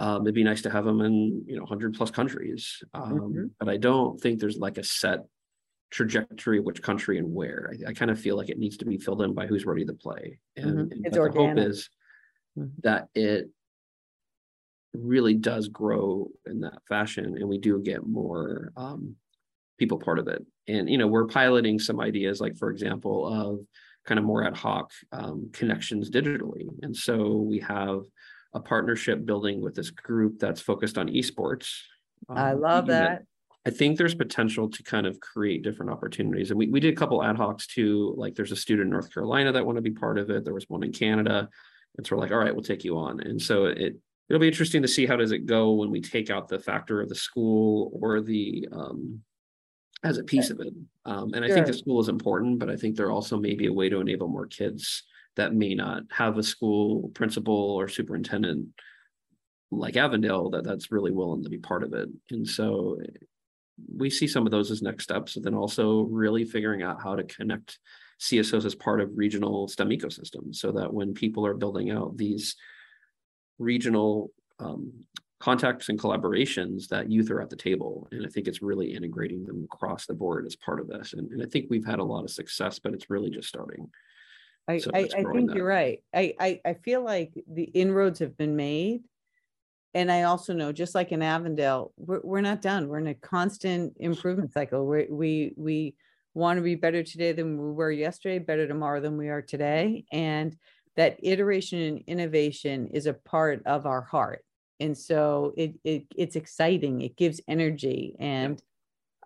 Um, 0.00 0.22
it'd 0.22 0.34
be 0.34 0.42
nice 0.42 0.60
to 0.62 0.70
have 0.70 0.84
them 0.84 1.02
in 1.02 1.44
you 1.46 1.54
know 1.54 1.62
100 1.62 1.94
plus 1.94 2.10
countries 2.10 2.82
um, 2.94 3.20
Mhm. 3.20 3.50
but 3.60 3.68
i 3.68 3.76
don't 3.76 4.20
think 4.20 4.40
there's 4.40 4.58
like 4.58 4.76
a 4.76 4.82
set 4.84 5.20
trajectory 5.92 6.58
of 6.58 6.64
which 6.64 6.82
country 6.82 7.18
and 7.18 7.32
where. 7.32 7.72
I, 7.72 7.90
I 7.90 7.92
kind 7.92 8.10
of 8.10 8.18
feel 8.18 8.36
like 8.36 8.48
it 8.48 8.58
needs 8.58 8.76
to 8.78 8.84
be 8.84 8.98
filled 8.98 9.22
in 9.22 9.32
by 9.32 9.46
who's 9.46 9.64
ready 9.64 9.84
to 9.84 9.94
play. 9.94 10.40
And, 10.56 10.90
Mhm. 10.90 11.04
and 11.04 11.14
the 11.14 11.30
hope 11.30 11.58
is 11.58 11.88
Mhm. 12.58 12.72
that 12.82 13.08
it 13.14 13.50
really 14.94 15.34
does 15.34 15.68
grow 15.68 16.28
in 16.46 16.60
that 16.60 16.78
fashion 16.88 17.36
and 17.38 17.48
we 17.48 17.58
do 17.58 17.80
get 17.82 18.06
more 18.06 18.72
um, 18.76 19.14
people 19.78 19.98
part 19.98 20.18
of 20.18 20.28
it 20.28 20.44
and 20.68 20.88
you 20.88 20.98
know 20.98 21.06
we're 21.06 21.26
piloting 21.26 21.78
some 21.78 22.00
ideas 22.00 22.40
like 22.40 22.56
for 22.56 22.70
example 22.70 23.26
of 23.26 23.60
kind 24.06 24.18
of 24.18 24.24
more 24.24 24.44
ad 24.46 24.56
hoc 24.56 24.90
um, 25.12 25.50
connections 25.52 26.10
digitally 26.10 26.66
and 26.82 26.96
so 26.96 27.32
we 27.32 27.58
have 27.58 28.02
a 28.54 28.60
partnership 28.60 29.24
building 29.26 29.60
with 29.60 29.74
this 29.74 29.90
group 29.90 30.38
that's 30.38 30.60
focused 30.60 30.96
on 30.96 31.08
esports 31.08 31.80
I 32.28 32.52
um, 32.52 32.60
love 32.60 32.86
that. 32.86 33.24
I 33.66 33.70
think 33.70 33.96
there's 33.96 34.14
potential 34.14 34.68
to 34.68 34.82
kind 34.82 35.06
of 35.06 35.18
create 35.20 35.62
different 35.62 35.90
opportunities. 35.90 36.50
And 36.50 36.58
we, 36.58 36.68
we 36.68 36.80
did 36.80 36.92
a 36.92 36.96
couple 36.96 37.22
ad 37.24 37.36
hocs 37.36 37.66
too. 37.66 38.14
Like 38.16 38.34
there's 38.34 38.52
a 38.52 38.56
student 38.56 38.86
in 38.86 38.90
North 38.90 39.12
Carolina 39.12 39.52
that 39.52 39.64
want 39.64 39.76
to 39.76 39.82
be 39.82 39.90
part 39.90 40.18
of 40.18 40.28
it. 40.28 40.44
There 40.44 40.52
was 40.52 40.68
one 40.68 40.82
in 40.82 40.92
Canada. 40.92 41.48
And 41.96 42.06
so 42.06 42.14
we're 42.14 42.22
like, 42.22 42.30
all 42.30 42.38
right, 42.38 42.54
we'll 42.54 42.64
take 42.64 42.84
you 42.84 42.98
on. 42.98 43.20
And 43.20 43.40
so 43.40 43.66
it 43.66 43.96
it'll 44.28 44.40
be 44.40 44.48
interesting 44.48 44.82
to 44.82 44.88
see 44.88 45.06
how 45.06 45.16
does 45.16 45.32
it 45.32 45.46
go 45.46 45.72
when 45.72 45.90
we 45.90 46.00
take 46.00 46.30
out 46.30 46.48
the 46.48 46.58
factor 46.58 47.00
of 47.00 47.08
the 47.08 47.14
school 47.14 47.90
or 48.00 48.20
the 48.20 48.66
um 48.72 49.20
as 50.04 50.18
a 50.18 50.24
piece 50.24 50.50
of 50.50 50.60
it. 50.60 50.74
Um, 51.06 51.32
and 51.32 51.44
I 51.44 51.48
think 51.48 51.66
the 51.66 51.72
school 51.72 51.98
is 51.98 52.10
important, 52.10 52.58
but 52.58 52.68
I 52.68 52.76
think 52.76 52.94
there 52.94 53.10
also 53.10 53.38
may 53.38 53.54
be 53.54 53.66
a 53.66 53.72
way 53.72 53.88
to 53.88 54.00
enable 54.00 54.28
more 54.28 54.46
kids 54.46 55.02
that 55.36 55.54
may 55.54 55.74
not 55.74 56.02
have 56.10 56.36
a 56.36 56.42
school 56.42 57.08
principal 57.14 57.54
or 57.54 57.88
superintendent 57.88 58.68
like 59.70 59.96
Avondale 59.96 60.50
that 60.50 60.62
that's 60.62 60.92
really 60.92 61.10
willing 61.10 61.42
to 61.42 61.48
be 61.48 61.58
part 61.58 61.82
of 61.82 61.94
it. 61.94 62.08
And 62.30 62.46
so 62.46 62.98
we 63.96 64.10
see 64.10 64.28
some 64.28 64.46
of 64.46 64.52
those 64.52 64.70
as 64.70 64.82
next 64.82 65.04
steps, 65.04 65.36
and 65.36 65.44
then 65.44 65.54
also 65.54 66.02
really 66.02 66.44
figuring 66.44 66.82
out 66.82 67.02
how 67.02 67.16
to 67.16 67.24
connect 67.24 67.78
CSOs 68.20 68.64
as 68.64 68.74
part 68.74 69.00
of 69.00 69.10
regional 69.16 69.66
STEM 69.66 69.88
ecosystems 69.88 70.56
so 70.56 70.70
that 70.72 70.92
when 70.92 71.14
people 71.14 71.44
are 71.44 71.54
building 71.54 71.90
out 71.90 72.16
these 72.16 72.54
regional 73.58 74.30
um, 74.60 74.92
contacts 75.40 75.88
and 75.88 75.98
collaborations, 75.98 76.88
that 76.88 77.10
youth 77.10 77.30
are 77.30 77.40
at 77.40 77.50
the 77.50 77.56
table. 77.56 78.08
And 78.12 78.24
I 78.24 78.28
think 78.28 78.48
it's 78.48 78.62
really 78.62 78.94
integrating 78.94 79.44
them 79.44 79.64
across 79.64 80.06
the 80.06 80.14
board 80.14 80.46
as 80.46 80.56
part 80.56 80.80
of 80.80 80.88
this. 80.88 81.12
And, 81.12 81.30
and 81.32 81.42
I 81.42 81.46
think 81.46 81.66
we've 81.68 81.84
had 81.84 81.98
a 81.98 82.04
lot 82.04 82.24
of 82.24 82.30
success, 82.30 82.78
but 82.78 82.94
it's 82.94 83.10
really 83.10 83.30
just 83.30 83.48
starting. 83.48 83.90
I, 84.66 84.78
So 84.78 84.90
I, 84.94 85.00
I 85.00 85.24
think 85.32 85.48
that. 85.48 85.56
you're 85.56 85.66
right. 85.66 86.02
I, 86.14 86.34
I, 86.40 86.60
I 86.64 86.74
feel 86.74 87.04
like 87.04 87.32
the 87.46 87.64
inroads 87.64 88.20
have 88.20 88.36
been 88.36 88.56
made. 88.56 89.02
And 89.92 90.10
I 90.10 90.22
also 90.22 90.54
know, 90.54 90.72
just 90.72 90.94
like 90.94 91.12
in 91.12 91.22
Avondale, 91.22 91.92
we're, 91.96 92.20
we're 92.24 92.40
not 92.40 92.62
done. 92.62 92.88
We're 92.88 92.98
in 92.98 93.08
a 93.08 93.14
constant 93.14 93.96
improvement 94.00 94.52
cycle. 94.52 94.86
We, 94.86 95.06
we, 95.10 95.54
we 95.56 95.94
want 96.32 96.56
to 96.56 96.62
be 96.62 96.74
better 96.74 97.02
today 97.02 97.32
than 97.32 97.58
we 97.58 97.72
were 97.72 97.92
yesterday, 97.92 98.38
better 98.38 98.66
tomorrow 98.66 99.00
than 99.00 99.16
we 99.16 99.28
are 99.28 99.42
today. 99.42 100.04
And 100.10 100.56
that 100.96 101.18
iteration 101.22 101.80
and 101.80 102.04
innovation 102.06 102.88
is 102.88 103.06
a 103.06 103.14
part 103.14 103.62
of 103.66 103.86
our 103.86 104.02
heart. 104.02 104.44
And 104.80 104.96
so 104.96 105.52
it, 105.56 105.74
it, 105.84 106.04
it's 106.16 106.36
exciting. 106.36 107.00
It 107.02 107.16
gives 107.16 107.40
energy 107.48 108.16
and, 108.18 108.62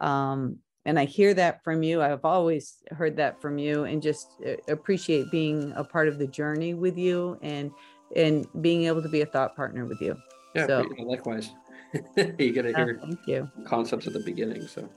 um, 0.01 0.59
and 0.85 0.99
I 0.99 1.05
hear 1.05 1.35
that 1.35 1.63
from 1.65 1.83
you. 1.83 2.01
I've 2.01 2.25
always 2.25 2.77
heard 2.93 3.17
that 3.17 3.43
from 3.43 3.59
you 3.59 3.85
and 3.85 4.01
just 4.01 4.29
uh, 4.47 4.53
appreciate 4.69 5.31
being 5.31 5.73
a 5.77 5.85
part 5.85 6.09
of 6.09 6.19
the 6.19 6.27
journey 6.27 6.73
with 6.73 6.97
you 6.97 7.39
and, 7.43 7.71
and 8.17 8.47
being 8.63 8.85
able 8.85 9.03
to 9.03 9.09
be 9.09 9.21
a 9.21 9.27
thought 9.27 9.55
partner 9.55 9.85
with 9.85 10.01
you. 10.01 10.17
Yeah, 10.55 10.67
So- 10.67 10.89
likewise. 11.01 11.51
you 12.17 12.53
get 12.53 12.63
to 12.63 12.73
Uh, 12.75 12.85
hear 12.85 12.99
Thank 13.03 13.27
you. 13.27 13.51
concepts 13.65 14.07
at 14.07 14.13
the 14.13 14.21
beginning. 14.21 14.67
So 14.67 14.89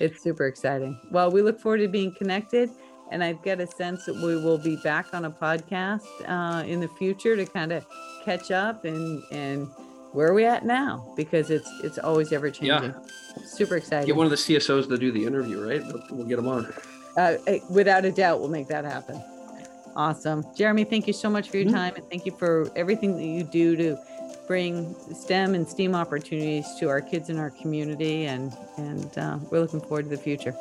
It's 0.00 0.22
super 0.22 0.46
exciting. 0.46 0.98
Well, 1.10 1.30
we 1.30 1.42
look 1.42 1.60
forward 1.60 1.78
to 1.78 1.88
being 1.88 2.14
connected. 2.14 2.70
And 3.12 3.22
I've 3.22 3.42
got 3.42 3.60
a 3.60 3.66
sense 3.66 4.06
that 4.06 4.14
we 4.16 4.36
will 4.36 4.56
be 4.56 4.76
back 4.76 5.12
on 5.12 5.26
a 5.26 5.30
podcast 5.30 6.00
uh, 6.26 6.64
in 6.66 6.80
the 6.80 6.88
future 6.88 7.36
to 7.36 7.44
kind 7.44 7.70
of 7.70 7.84
catch 8.24 8.50
up 8.50 8.86
and, 8.86 9.22
and 9.30 9.68
where 10.12 10.28
are 10.28 10.32
we 10.34 10.46
at 10.46 10.64
now? 10.64 11.12
Because 11.14 11.50
it's, 11.50 11.70
it's 11.84 11.98
always 11.98 12.32
ever 12.32 12.50
changing. 12.50 12.90
Yeah. 12.90 13.44
Super 13.44 13.76
exciting. 13.76 14.06
get 14.06 14.16
one 14.16 14.24
of 14.24 14.30
the 14.30 14.36
CSOs 14.36 14.88
to 14.88 14.96
do 14.96 15.12
the 15.12 15.26
interview, 15.26 15.62
right? 15.62 15.82
We'll, 16.10 16.24
get 16.26 16.36
them 16.36 16.48
on. 16.48 16.72
uh, 17.18 17.36
without 17.70 18.06
a 18.06 18.10
doubt, 18.10 18.40
we'll 18.40 18.48
make 18.48 18.68
that 18.68 18.86
happen. 18.86 19.22
Awesome. 19.94 20.42
Jeremy, 20.56 20.84
thank 20.84 21.06
you 21.06 21.12
so 21.12 21.28
much 21.28 21.50
for 21.50 21.58
your 21.58 21.66
Mhm. 21.66 21.74
time 21.74 21.94
and 21.96 22.08
thank 22.08 22.24
you 22.24 22.32
for 22.32 22.70
everything 22.74 23.14
that 23.16 23.24
you 23.24 23.42
do 23.44 23.76
to 23.76 23.98
bring 24.46 24.94
STEM 25.14 25.54
and 25.54 25.68
STEAM 25.68 25.94
opportunities 25.94 26.66
to 26.80 26.88
our 26.88 27.02
kids 27.02 27.28
in 27.28 27.38
our 27.38 27.50
community. 27.50 28.24
And, 28.24 28.56
and 28.78 29.18
uh, 29.18 29.38
we're 29.50 29.60
looking 29.60 29.80
forward 29.82 30.04
to 30.04 30.08
the 30.08 30.16
future. 30.16 30.54